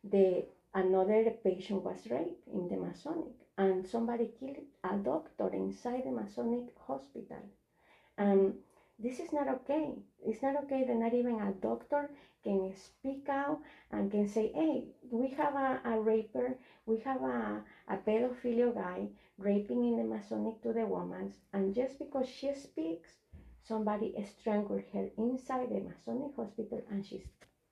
the 0.05 0.45
another 0.75 1.31
patient 1.45 1.83
was 1.83 2.07
raped 2.11 2.47
in 2.49 2.69
the 2.69 2.77
Masonic 2.77 3.35
and 3.59 3.87
somebody 3.87 4.31
killed 4.39 4.59
a 4.85 4.97
doctor 4.97 5.49
inside 5.49 6.05
the 6.05 6.11
Masonic 6.11 6.65
hospital. 6.87 7.43
This 9.03 9.19
is 9.19 9.33
not 9.33 9.49
okay. 9.49 9.95
It's 10.27 10.43
not 10.43 10.57
okay 10.65 10.85
that 10.85 10.97
not 10.97 11.15
even 11.15 11.41
a 11.41 11.53
doctor 11.53 12.11
can 12.45 12.73
speak 12.75 13.29
out 13.29 13.61
and 13.91 14.11
can 14.11 14.29
say, 14.29 14.53
hey, 14.55 14.85
we 15.11 15.29
have 15.31 15.55
a, 15.55 15.81
a 15.85 16.01
raper, 16.01 16.57
we 16.87 16.99
have 17.01 17.23
a, 17.23 17.63
a 17.89 17.97
pedophile 17.97 18.75
guy 18.75 19.09
raping 19.39 19.85
in 19.85 19.97
the 19.97 20.05
Masonic 20.05 20.63
to 20.63 20.73
the 20.73 20.87
woman, 20.87 21.33
and 21.53 21.75
just 21.75 21.99
because 21.99 22.29
she 22.29 22.53
speaks, 22.55 23.09
somebody 23.63 24.15
strangled 24.39 24.83
her 24.93 25.09
inside 25.17 25.71
the 25.71 25.81
Masonic 25.81 26.37
hospital 26.37 26.83
and 26.91 27.05
she's 27.05 27.27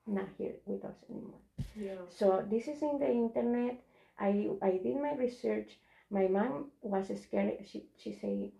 not 0.07 0.29
here 0.39 0.55
with 0.65 0.85
us 0.85 0.97
anymore. 1.11 1.41
Yeah. 1.77 2.03
So 2.09 2.45
this 2.51 2.69
is 2.69 2.83
in 2.83 2.99
the 2.99 3.11
internet. 3.11 3.81
I 4.19 4.49
I 4.63 4.81
did 4.83 4.97
my 4.97 5.15
research. 5.15 5.79
My 6.11 6.27
mom 6.27 6.71
was 6.83 7.09
scared. 7.21 7.59
She 7.67 7.85
she 7.97 8.13
said, 8.13 8.51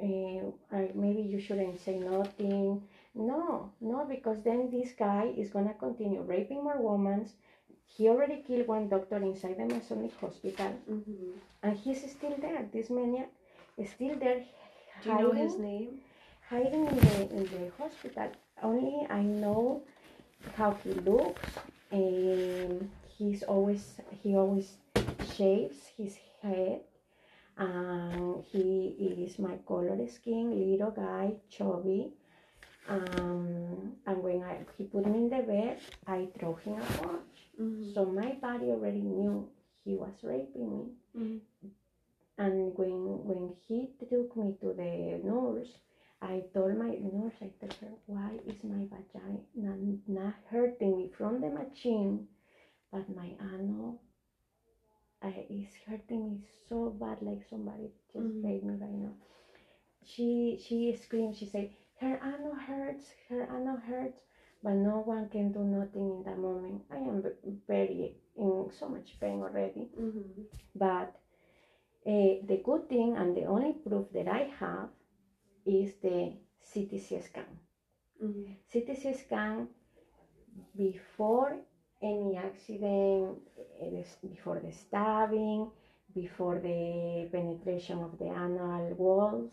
I, 0.00 0.90
maybe 0.94 1.22
you 1.22 1.40
shouldn't 1.40 1.80
say 1.80 1.98
nothing. 1.98 2.82
No, 3.14 3.70
no, 3.80 4.04
because 4.08 4.42
then 4.42 4.70
this 4.70 4.92
guy 4.92 5.32
is 5.36 5.50
gonna 5.50 5.74
continue 5.74 6.22
raping 6.22 6.64
more 6.64 6.80
women. 6.80 7.28
He 7.86 8.08
already 8.08 8.42
killed 8.46 8.66
one 8.68 8.88
doctor 8.88 9.16
inside 9.18 9.58
the 9.58 9.66
Masonic 9.66 10.12
hospital, 10.18 10.72
Mm-hmm. 10.90 11.30
and 11.62 11.76
he's 11.76 12.00
still 12.10 12.34
there. 12.40 12.66
This 12.72 12.88
maniac 12.88 13.28
is 13.76 13.90
still 13.90 14.16
there. 14.18 14.42
Do 15.02 15.10
you 15.10 15.18
know 15.18 15.32
his 15.32 15.58
name? 15.58 16.00
hiding 16.48 16.86
in 16.86 16.96
the 16.96 17.20
in 17.36 17.44
the 17.44 17.70
hospital. 17.78 18.30
Only 18.62 19.06
I 19.08 19.22
know 19.22 19.82
how 20.56 20.72
he 20.84 20.90
looks. 20.92 21.48
Um, 21.92 22.90
he's 23.18 23.42
always 23.42 23.96
he 24.22 24.36
always 24.36 24.68
shaves 25.36 25.76
his 25.96 26.16
head. 26.42 26.80
Um, 27.58 28.42
he 28.50 29.26
is 29.26 29.38
my 29.38 29.56
color 29.68 29.98
skin, 30.08 30.70
little 30.70 30.90
guy, 30.90 31.34
chubby. 31.50 32.12
Um, 32.88 33.92
and 34.06 34.22
when 34.22 34.42
I 34.42 34.58
he 34.76 34.84
put 34.84 35.06
me 35.06 35.18
in 35.18 35.28
the 35.28 35.42
bed, 35.42 35.78
I 36.06 36.28
throw 36.38 36.54
him 36.54 36.80
a 36.80 36.98
punch. 36.98 37.36
Mm-hmm. 37.60 37.92
So 37.94 38.06
my 38.06 38.32
body 38.40 38.66
already 38.66 39.00
knew 39.00 39.48
he 39.84 39.94
was 39.94 40.14
raping 40.22 40.70
me. 40.78 40.84
Mhm. 41.16 41.40
And 42.38 42.76
when 42.76 43.24
when 43.28 43.54
he 43.68 43.90
took 44.00 44.36
me 44.36 44.56
to 44.60 44.72
the 44.72 45.20
nurse, 45.22 45.72
I 46.20 46.42
told 46.54 46.76
my 46.76 46.90
nurse, 46.90 47.34
I 47.40 47.50
told 47.60 47.74
her, 47.80 47.92
why 48.06 48.30
is 48.46 48.62
my 48.64 48.86
vagina 48.86 49.38
not, 49.54 49.78
not 50.08 50.34
hurting 50.50 50.96
me 50.96 51.10
from 51.16 51.40
the 51.40 51.50
machine, 51.50 52.26
but 52.90 53.08
my 53.14 53.30
ano 53.38 53.98
uh, 55.22 55.30
is 55.48 55.74
hurting 55.86 56.28
me 56.28 56.40
so 56.68 56.90
bad, 56.90 57.22
like 57.22 57.42
somebody 57.42 57.90
just 58.12 58.28
Mhm. 58.28 58.42
raped 58.42 58.64
me 58.64 58.74
right 58.80 58.98
now. 59.06 59.14
She 60.04 60.56
she 60.58 60.92
screamed. 60.92 61.36
She 61.36 61.46
said, 61.46 61.70
her 62.00 62.16
ano 62.22 62.52
hurts, 62.54 63.12
her 63.28 63.42
ano 63.50 63.76
hurts, 63.76 64.20
but 64.62 64.74
no 64.74 65.00
one 65.00 65.28
can 65.28 65.50
do 65.50 65.64
nothing 65.64 66.08
in 66.16 66.22
that 66.24 66.38
moment. 66.38 66.82
I 66.90 66.98
am 66.98 67.22
very 67.66 68.16
in 68.36 68.70
so 68.70 68.88
much 68.88 69.18
pain 69.20 69.42
already. 69.42 69.90
Mm-hmm. 69.98 70.42
But 70.74 71.14
uh, 72.06 72.34
the 72.50 72.60
good 72.64 72.88
thing 72.88 73.16
and 73.16 73.36
the 73.36 73.44
only 73.44 73.72
proof 73.72 74.10
that 74.12 74.28
I 74.28 74.44
have 74.60 74.88
is 75.64 75.94
the 75.96 76.32
CTC 76.60 77.18
scan. 77.20 77.58
Mm-hmm. 78.22 78.52
CTC 78.66 79.12
scan 79.12 79.68
before 80.76 81.56
any 82.02 82.36
accident, 82.36 83.38
eh, 83.80 84.02
before 84.28 84.60
the 84.60 84.72
stabbing, 84.72 85.70
before 86.14 86.58
the 86.58 87.28
penetration 87.30 88.02
of 88.02 88.18
the 88.18 88.26
anal 88.26 88.94
walls. 88.94 89.50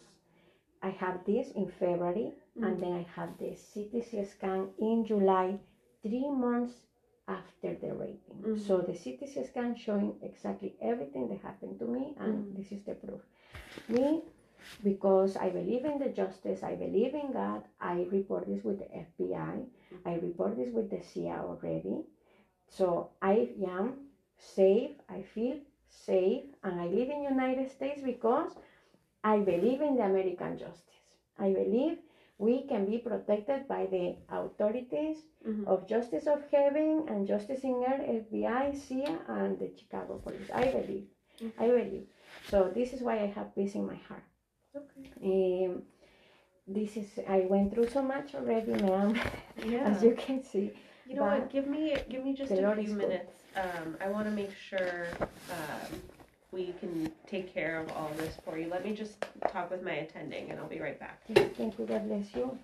I 0.81 0.89
have 0.89 1.25
this 1.25 1.51
in 1.51 1.67
February, 1.67 2.33
and 2.55 2.79
then 2.79 2.93
I 2.93 3.05
have 3.15 3.37
the 3.37 3.55
CTC 3.55 4.25
scan 4.25 4.69
in 4.77 5.05
July, 5.05 5.59
three 6.01 6.29
months 6.29 6.73
after 7.27 7.75
the 7.75 7.93
raping. 7.93 8.41
Mhm. 8.43 8.59
So 8.59 8.81
the 8.81 8.93
CTC 8.93 9.43
scan 9.43 9.75
showing 9.75 10.15
exactly 10.21 10.75
everything 10.81 11.27
that 11.29 11.39
happened 11.39 11.79
to 11.79 11.85
me, 11.85 12.15
and 12.17 12.33
Mhm. 12.33 12.55
this 12.55 12.71
is 12.71 12.83
the 12.85 12.95
proof. 12.95 13.21
Me, 13.87 14.23
because 14.83 15.37
I 15.37 15.49
believe 15.49 15.85
in 15.85 15.99
the 15.99 16.09
justice, 16.09 16.63
I 16.63 16.75
believe 16.75 17.13
in 17.13 17.31
God, 17.31 17.63
I 17.79 18.03
report 18.11 18.47
this 18.47 18.63
with 18.63 18.79
the 18.79 18.89
FBI, 18.95 19.65
I 20.05 20.15
report 20.15 20.55
this 20.55 20.73
with 20.73 20.89
the 20.89 21.01
CIA 21.01 21.39
already. 21.39 22.05
So 22.69 23.09
I 23.21 23.49
am 23.67 23.93
safe, 24.37 24.91
I 25.09 25.21
feel 25.21 25.57
safe, 25.89 26.43
and 26.63 26.79
I 26.79 26.85
live 26.87 27.09
in 27.09 27.23
United 27.23 27.69
States 27.71 28.01
because 28.01 28.51
I 29.23 29.39
believe 29.39 29.81
in 29.81 29.95
the 29.95 30.03
American 30.03 30.57
justice. 30.57 31.17
I 31.37 31.51
believe 31.53 31.97
we 32.37 32.67
can 32.67 32.85
be 32.85 32.99
protected 32.99 33.67
by 33.67 33.85
the 33.87 34.15
authorities 34.29 35.17
Mhm. 35.45 35.67
of 35.67 35.87
justice 35.87 36.27
of 36.27 36.41
heaven 36.51 37.05
and 37.09 37.27
justice 37.27 37.63
in 37.63 37.83
earth, 37.91 38.05
FBI, 38.07 38.71
CIA, 38.73 39.17
and 39.27 39.59
the 39.59 39.69
Chicago 39.75 40.19
police. 40.19 40.49
I 40.51 40.71
believe. 40.71 41.07
I 41.57 41.67
believe. 41.67 42.07
So 42.49 42.69
this 42.69 42.93
is 42.93 43.01
why 43.01 43.15
I 43.19 43.27
have 43.37 43.53
peace 43.55 43.75
in 43.75 43.85
my 43.85 43.95
heart. 44.07 44.23
Okay. 44.75 45.65
Um, 45.65 45.83
this 46.67 46.95
is 46.97 47.19
I 47.27 47.39
went 47.49 47.73
through 47.73 47.87
so 47.87 48.01
much 48.03 48.35
already, 48.35 48.73
ma'am, 48.73 49.15
Yeah. 49.73 49.89
as 49.89 50.03
you 50.03 50.15
can 50.15 50.43
see. 50.43 50.71
You 51.09 51.15
know 51.15 51.21
But 51.21 51.39
what? 51.39 51.51
Give 51.51 51.65
me 51.65 51.97
give 52.07 52.23
me 52.23 52.35
just 52.35 52.51
a 52.51 52.75
few 52.75 52.93
minutes. 52.93 53.33
Um, 53.55 53.97
I 53.99 54.07
want 54.09 54.27
to 54.27 54.31
make 54.31 54.51
sure 54.55 55.07
um, 55.49 55.99
we 56.51 56.73
can 56.79 57.11
take 57.25 57.51
care 57.51 57.79
of 57.79 57.91
all 57.93 58.11
this 58.15 58.37
for 58.45 58.59
you. 58.59 58.69
Let 58.69 58.85
me 58.85 58.93
just 58.95 59.25
talk 59.51 59.71
with 59.71 59.81
my 59.81 59.93
attending, 59.93 60.51
and 60.51 60.59
I'll 60.59 60.67
be 60.67 60.79
right 60.79 60.99
back. 60.99 61.19
Thank 61.33 61.79
you. 61.79 61.85
God 61.85 62.07
bless 62.07 62.35
you. 62.35 62.57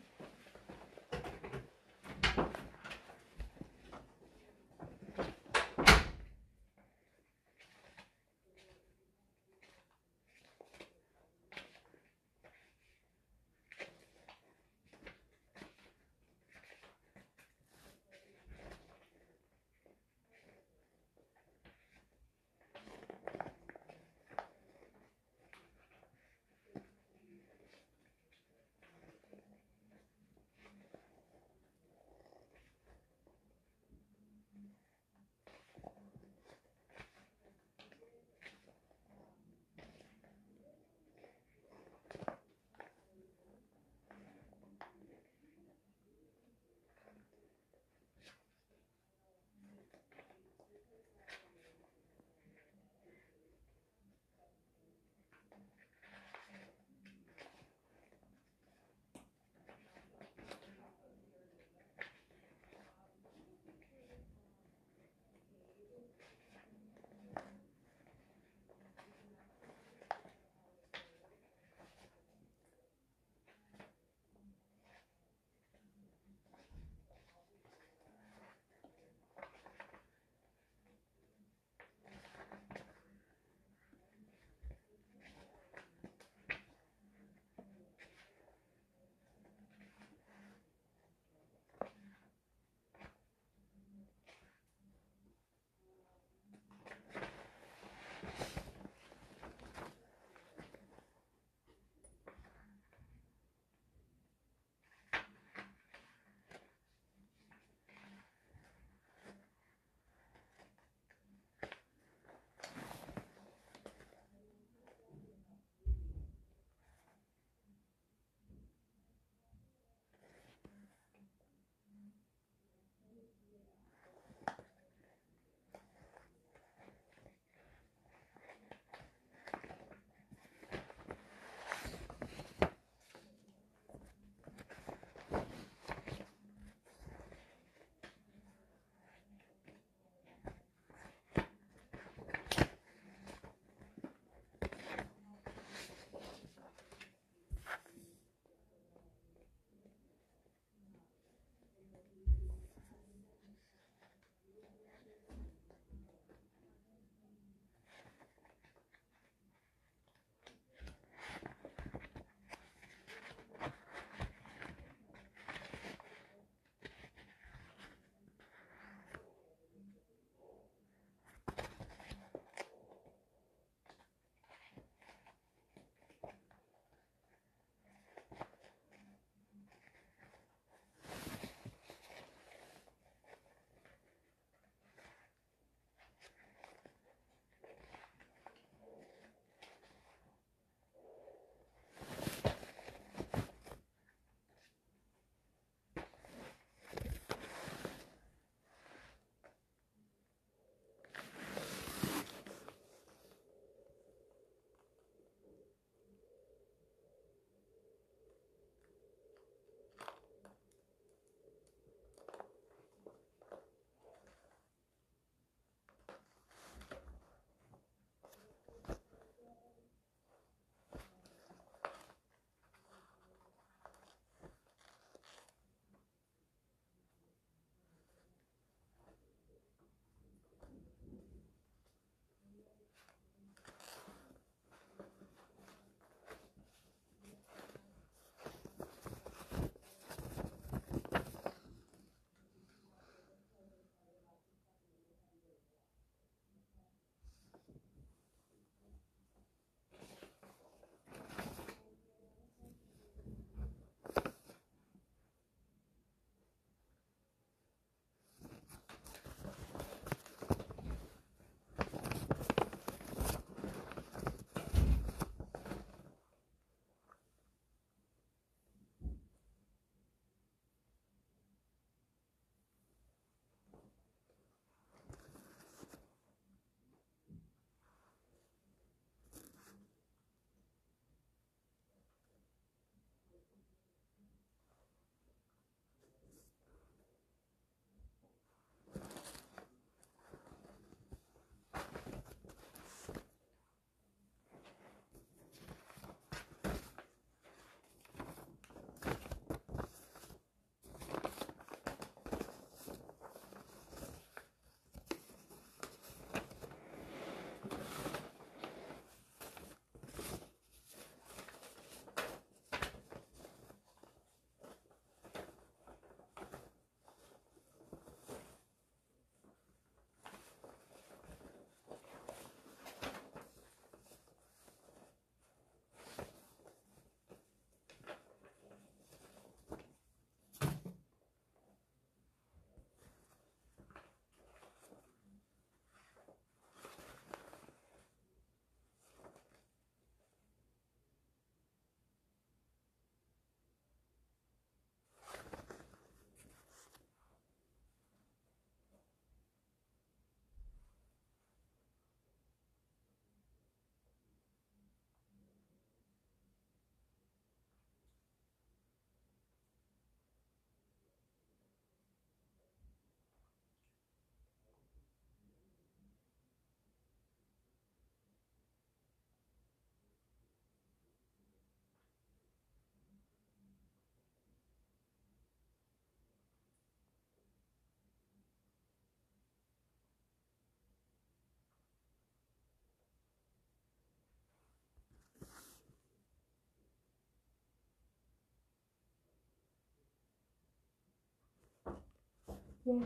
Yes. 392.86 393.04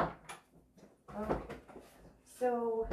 Okay. 0.00 1.54
So 2.38 2.86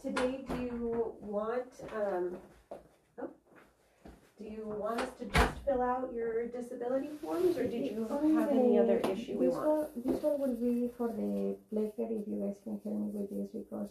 today, 0.00 0.42
do 0.48 0.54
you 0.56 1.12
want, 1.20 1.68
um, 1.94 2.38
oh, 3.20 3.28
do 4.38 4.44
you 4.44 4.62
want 4.64 5.02
us 5.02 5.10
to 5.18 5.26
just 5.26 5.52
fill 5.66 5.82
out 5.82 6.14
your 6.14 6.46
disability 6.46 7.10
forms, 7.20 7.58
or 7.58 7.64
did 7.64 7.92
you 7.92 8.08
have 8.08 8.48
any 8.48 8.78
other 8.78 9.00
issue 9.00 9.36
we 9.36 9.48
this 9.48 9.54
want? 9.54 9.66
One, 9.66 9.86
this 10.06 10.22
one 10.22 10.40
will 10.40 10.56
be 10.56 10.90
for 10.96 11.08
the 11.08 11.58
placard 11.70 12.10
if 12.10 12.26
you 12.26 12.40
guys 12.40 12.56
can 12.64 12.80
help 12.82 12.96
me 12.96 13.10
with 13.12 13.28
this 13.28 13.50
because 13.52 13.90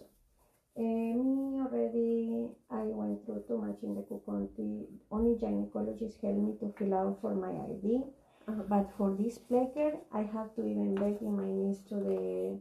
uh, 0.77 0.81
me 0.81 1.61
already 1.61 2.49
I 2.71 2.81
went 2.81 3.23
through 3.27 3.43
too 3.47 3.59
much 3.59 3.77
in 3.83 3.93
the 3.93 4.01
Cook 4.09 4.25
County. 4.25 4.87
Only 5.11 5.37
gynecologist 5.37 6.19
helped 6.23 6.39
me 6.39 6.55
to 6.61 6.73
fill 6.79 6.95
out 6.95 7.19
for 7.21 7.35
my 7.35 7.51
ID. 7.51 8.01
But 8.47 8.91
for 8.97 9.11
this 9.15 9.37
placard, 9.37 9.97
I 10.11 10.21
have 10.23 10.55
to 10.55 10.65
even 10.65 10.95
beg 10.95 11.21
in 11.21 11.35
my 11.35 11.45
knees 11.45 11.79
to 11.89 11.95
the 11.95 12.59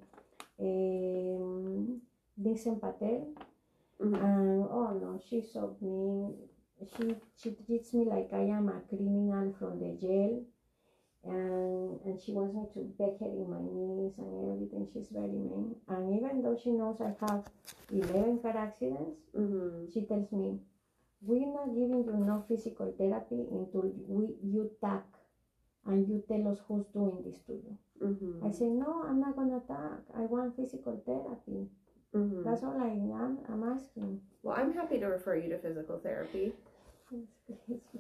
um, 0.61 2.01
Patel. 2.81 3.35
Mhm. 4.01 4.15
And 4.25 4.65
oh 4.71 4.91
no, 5.03 5.21
she's 5.27 5.53
so 5.53 5.77
mean. 5.81 6.35
She 6.97 7.17
she 7.37 7.51
treats 7.67 7.95
me 7.95 8.05
like 8.05 8.33
I 8.33 8.45
am 8.59 8.69
a 8.69 8.81
criminal 8.89 9.53
from 9.59 9.79
the 9.81 9.93
jail, 10.05 10.43
and 11.25 12.01
and 12.05 12.21
she 12.21 12.33
wants 12.33 12.55
me 12.55 12.65
to 12.75 12.81
beg 12.99 13.19
her 13.21 13.27
in 13.41 13.49
my 13.51 13.61
knees 13.63 14.15
and 14.19 14.33
everything. 14.53 14.89
She's 14.93 15.09
very 15.11 15.29
mean. 15.51 15.77
And 15.89 16.15
even 16.17 16.43
though 16.43 16.57
she 16.63 16.73
knows 16.73 17.01
I 17.01 17.13
have 17.27 17.45
eleven 17.93 18.39
car 18.41 18.57
accidents, 18.57 19.19
Mhm. 19.35 19.93
she 19.93 20.03
tells 20.07 20.31
me, 20.33 20.61
"We're 21.23 21.53
not 21.53 21.75
giving 21.75 22.05
you 22.05 22.17
no 22.31 22.43
physical 22.49 22.93
therapy 22.93 23.41
until 23.51 23.91
we 24.09 24.37
you 24.43 24.71
talk, 24.81 25.07
and 25.87 26.09
you 26.09 26.23
tell 26.29 26.49
us 26.49 26.59
who's 26.67 26.87
doing 26.93 27.23
this 27.25 27.41
to 27.47 27.53
you." 27.53 27.77
Mhm. 28.01 28.43
I 28.43 28.51
say, 28.51 28.69
"No, 28.71 29.03
I'm 29.03 29.21
not 29.21 29.37
gonna 29.37 29.61
talk. 29.61 30.03
I 30.15 30.23
want 30.27 30.57
physical 30.57 30.97
therapy. 31.07 31.69
Mhm. 32.13 32.45
That's 32.45 32.63
all 32.63 32.77
I 32.77 32.89
am. 32.89 33.39
I'm 33.49 33.63
asking." 33.65 34.21
Well, 34.43 34.55
I'm 34.57 34.73
happy 34.73 34.99
to 35.01 35.07
refer 35.07 35.37
you 35.37 35.49
to 35.51 35.59
physical 35.59 35.99
therapy. 35.99 36.53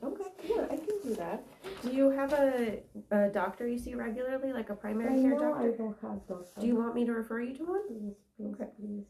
Okay, 0.02 0.30
yeah, 0.48 0.66
I 0.70 0.76
can 0.76 0.98
do 1.02 1.14
that. 1.14 1.44
Do 1.82 1.90
you 1.92 2.10
have 2.10 2.32
a, 2.32 2.82
a 3.10 3.28
doctor 3.30 3.68
you 3.68 3.78
see 3.78 3.94
regularly, 3.94 4.52
like 4.52 4.70
a 4.70 4.74
primary 4.74 5.18
I 5.18 5.22
care 5.22 5.34
know 5.34 5.52
I 5.52 5.66
doctor? 5.70 5.76
don't 5.76 5.98
have 6.00 6.26
those. 6.26 6.52
Do 6.58 6.66
you 6.66 6.76
want 6.76 6.94
me 6.94 7.04
to 7.06 7.12
refer 7.12 7.40
you 7.40 7.54
to 7.56 7.64
one? 7.64 7.86
Please, 7.86 8.16
please, 8.36 8.54
Okay. 8.54 8.70
please. 8.76 9.04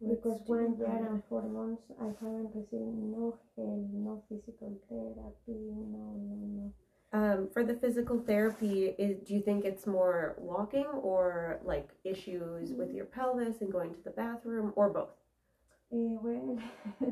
Let's 0.00 0.20
Because 0.22 0.40
do 0.46 0.52
one 0.52 0.76
year 0.78 0.86
that. 0.88 1.10
and 1.10 1.22
four 1.28 1.42
months, 1.42 1.82
I 2.00 2.06
haven't 2.20 2.54
received 2.54 2.94
no 2.94 3.36
help, 3.56 3.88
no 3.92 4.22
physical 4.28 4.76
therapy, 4.88 5.58
no, 5.70 6.16
no, 6.16 6.34
no. 6.58 6.72
Um, 7.12 7.48
for 7.52 7.62
the 7.62 7.74
physical 7.74 8.18
therapy, 8.20 8.94
is, 8.98 9.18
do 9.26 9.34
you 9.34 9.42
think 9.42 9.64
it's 9.66 9.86
more 9.86 10.34
walking 10.38 10.86
or 10.86 11.60
like 11.62 11.90
issues 12.04 12.72
with 12.72 12.92
your 12.94 13.04
pelvis 13.04 13.60
and 13.60 13.70
going 13.70 13.92
to 13.94 14.02
the 14.02 14.10
bathroom 14.10 14.72
or 14.76 14.88
both? 14.88 15.10
Eh, 15.92 16.16
well, 16.22 16.58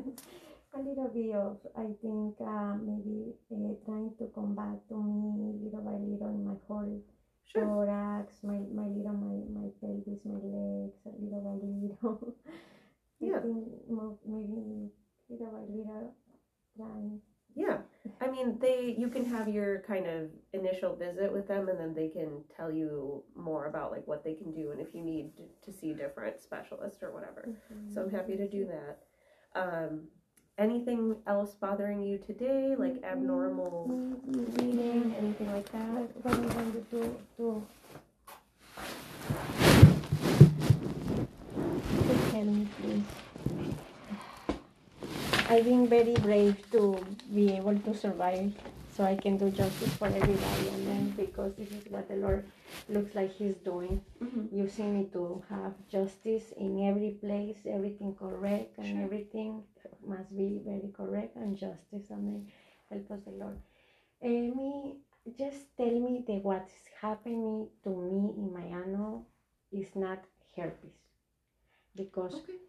a 0.73 0.79
little 0.79 1.07
bit 1.13 1.35
of, 1.35 1.57
I 1.77 1.85
think, 2.01 2.35
uh, 2.41 2.75
maybe 2.81 3.33
uh, 3.53 3.75
trying 3.85 4.11
to 4.17 4.25
come 4.33 4.55
back 4.55 4.77
to 4.89 4.95
me 4.97 5.53
little 5.63 5.81
by 5.81 5.93
little 5.93 6.29
in 6.29 6.45
my 6.45 6.55
whole 6.67 7.01
Sure. 7.45 7.65
thorax, 7.65 8.33
my, 8.43 8.57
my 8.73 8.87
little, 8.87 9.13
my, 9.13 9.61
my 9.61 9.67
pelvis, 9.81 10.23
my 10.25 10.39
legs, 10.41 10.97
a 11.05 11.09
little 11.21 11.41
by 11.45 11.55
little. 11.61 12.35
Yeah. 13.19 13.37
Maybe 13.45 13.69
little 13.87 14.17
by 14.25 15.61
little 15.69 16.15
trying. 16.75 17.19
Yeah. 17.55 17.77
I 18.21 18.29
mean, 18.29 18.59
they 18.59 18.95
you 18.97 19.09
can 19.09 19.25
have 19.25 19.47
your 19.47 19.79
kind 19.81 20.05
of 20.05 20.29
initial 20.53 20.95
visit 20.95 21.33
with 21.33 21.47
them 21.47 21.69
and 21.69 21.79
then 21.79 21.95
they 21.95 22.07
can 22.07 22.43
tell 22.55 22.71
you 22.71 23.23
more 23.35 23.65
about 23.65 23.91
like 23.91 24.05
what 24.05 24.23
they 24.23 24.35
can 24.35 24.51
do 24.51 24.71
and 24.71 24.79
if 24.79 24.93
you 24.93 25.01
need 25.01 25.31
to 25.65 25.73
see 25.73 25.93
different 25.93 26.39
specialists 26.39 27.01
or 27.01 27.11
whatever. 27.11 27.49
So 27.91 28.01
I'm 28.01 28.11
happy 28.11 28.37
to 28.37 28.47
do 28.47 28.67
that. 28.67 28.99
Um, 29.59 30.07
anything 30.59 31.15
else 31.25 31.55
bothering 31.55 32.03
you 32.03 32.19
today, 32.19 32.75
like 32.77 33.03
abnormal 33.03 33.89
Mm, 33.89 34.53
bleeding, 34.53 35.15
anything 35.17 35.51
like 35.51 35.71
that? 35.71 36.15
What, 36.21 36.35
do 36.35 36.41
you 36.41 36.47
want 36.47 36.91
to 36.91 36.97
do? 37.37 37.67
Tell 42.31 42.43
me, 42.43 42.67
please. 42.79 43.20
I've 45.51 45.65
been 45.65 45.85
very 45.87 46.13
brave 46.13 46.57
to 46.71 46.81
be 47.35 47.51
able 47.51 47.77
to 47.79 47.93
survive 47.93 48.53
so 48.95 49.03
I 49.03 49.15
can 49.15 49.37
do 49.37 49.49
justice 49.51 49.93
for 49.95 50.07
everybody 50.07 50.67
and 50.69 50.87
then 50.87 51.09
because 51.17 51.53
this 51.55 51.69
is 51.71 51.87
what 51.89 52.07
the 52.07 52.15
Lord 52.15 52.45
looks 52.87 53.13
like 53.15 53.31
He's 53.33 53.55
doing, 53.57 53.99
Mhm. 54.21 54.47
using 54.63 54.93
me 54.97 55.09
to 55.15 55.43
have 55.49 55.73
justice 55.89 56.53
in 56.53 56.79
every 56.87 57.11
place, 57.23 57.59
everything 57.65 58.15
correct 58.15 58.77
and 58.77 58.87
Sure. 58.87 59.03
everything 59.03 59.63
must 60.13 60.31
be 60.37 60.49
very 60.69 60.89
correct 60.99 61.35
and 61.35 61.57
justice. 61.57 62.09
Amen. 62.11 62.47
Help 62.89 63.11
us 63.11 63.21
the 63.25 63.31
Lord. 63.43 63.59
Eh, 64.21 64.47
me, 64.59 65.01
just 65.37 65.75
tell 65.75 65.99
me 66.07 66.23
that 66.27 66.43
what's 66.45 66.87
happening 67.01 67.67
to 67.83 67.89
me 67.89 68.21
in 68.39 68.53
my 68.53 68.67
ano 68.83 69.25
is 69.71 69.95
not 69.95 70.23
herpes 70.55 70.95
because 71.95 72.35
Okay. 72.35 72.59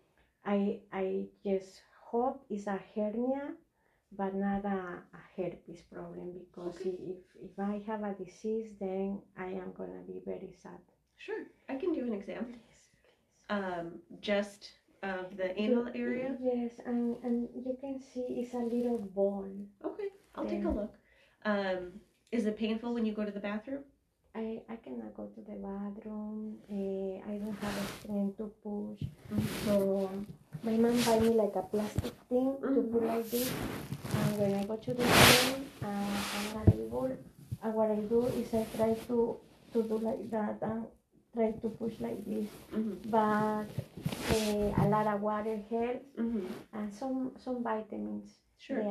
I 0.44 0.58
I 0.92 1.28
just 1.44 1.82
hope 2.12 2.44
is 2.50 2.66
a 2.66 2.78
hernia, 2.94 3.44
but 4.20 4.34
not 4.34 4.64
a, 4.64 4.80
a 5.20 5.22
herpes 5.36 5.82
problem 5.92 6.28
because 6.38 6.76
Okay. 6.80 6.96
if 7.12 7.20
if 7.46 7.58
I 7.58 7.74
have 7.86 8.02
a 8.04 8.12
disease, 8.24 8.70
then 8.78 9.20
I 9.36 9.48
am 9.62 9.72
gonna 9.78 10.02
be 10.06 10.20
very 10.24 10.52
sad. 10.62 10.80
Sure. 11.16 11.44
I 11.68 11.74
can 11.76 11.92
do 11.94 12.02
an 12.08 12.12
exam. 12.12 12.44
Um, 13.48 13.86
just 14.20 14.70
of 15.02 15.36
the 15.36 15.48
anal 15.60 15.88
area. 15.94 16.36
Yes, 16.40 16.72
and 16.86 17.16
and 17.24 17.48
you 17.54 17.76
can 17.80 18.00
see 18.00 18.26
it's 18.40 18.54
a 18.54 18.64
little 18.76 18.98
ball. 18.98 19.48
Okay, 19.84 20.08
I'll 20.34 20.46
take 20.54 20.64
a 20.64 20.68
look. 20.80 20.94
Um, 21.44 22.00
is 22.30 22.46
it 22.46 22.56
painful 22.56 22.94
when 22.94 23.04
you 23.04 23.12
go 23.12 23.24
to 23.24 23.30
the 23.38 23.40
bathroom? 23.40 23.84
I, 24.34 24.62
I 24.68 24.76
cannot 24.76 25.12
go 25.14 25.26
to 25.26 25.40
the 25.42 25.56
bathroom. 25.68 26.56
Uh, 26.70 27.30
I 27.30 27.36
don't 27.38 27.58
have 27.60 27.76
a 27.84 27.86
strength 28.00 28.36
to 28.38 28.46
push. 28.64 29.02
So 29.66 30.10
my 30.62 30.72
mom 30.76 31.00
buy 31.02 31.18
me 31.20 31.30
like 31.30 31.54
a 31.56 31.62
plastic 31.62 32.12
thing 32.28 32.56
to 32.62 32.82
put 32.92 33.02
like 33.04 33.28
this. 33.30 33.50
And 34.14 34.38
when 34.38 34.54
I 34.54 34.64
go 34.64 34.76
to 34.76 34.94
the 34.94 35.02
bathroom, 35.02 35.64
uh, 35.82 35.86
I'm 35.86 36.54
not 36.54 36.68
able. 36.74 37.16
Uh, 37.62 37.68
what 37.70 37.90
I 37.90 37.96
do 37.96 38.26
is 38.26 38.52
I 38.54 38.66
try 38.76 38.94
to 39.08 39.36
to 39.72 39.82
do 39.82 39.98
like 39.98 40.30
that 40.30 40.58
and 40.62 40.86
try 41.34 41.50
to 41.52 41.68
push 41.70 41.94
like 42.00 42.24
this. 42.26 42.48
Mm-hmm. 42.74 43.10
But 43.10 43.70
uh, 44.34 44.84
a 44.84 44.86
lot 44.88 45.06
of 45.06 45.20
water 45.20 45.58
helps 45.70 46.06
Mm-hmm. 46.18 46.46
and 46.74 46.92
some 46.94 47.32
some 47.44 47.62
vitamins. 47.62 48.30
Sure. 48.58 48.82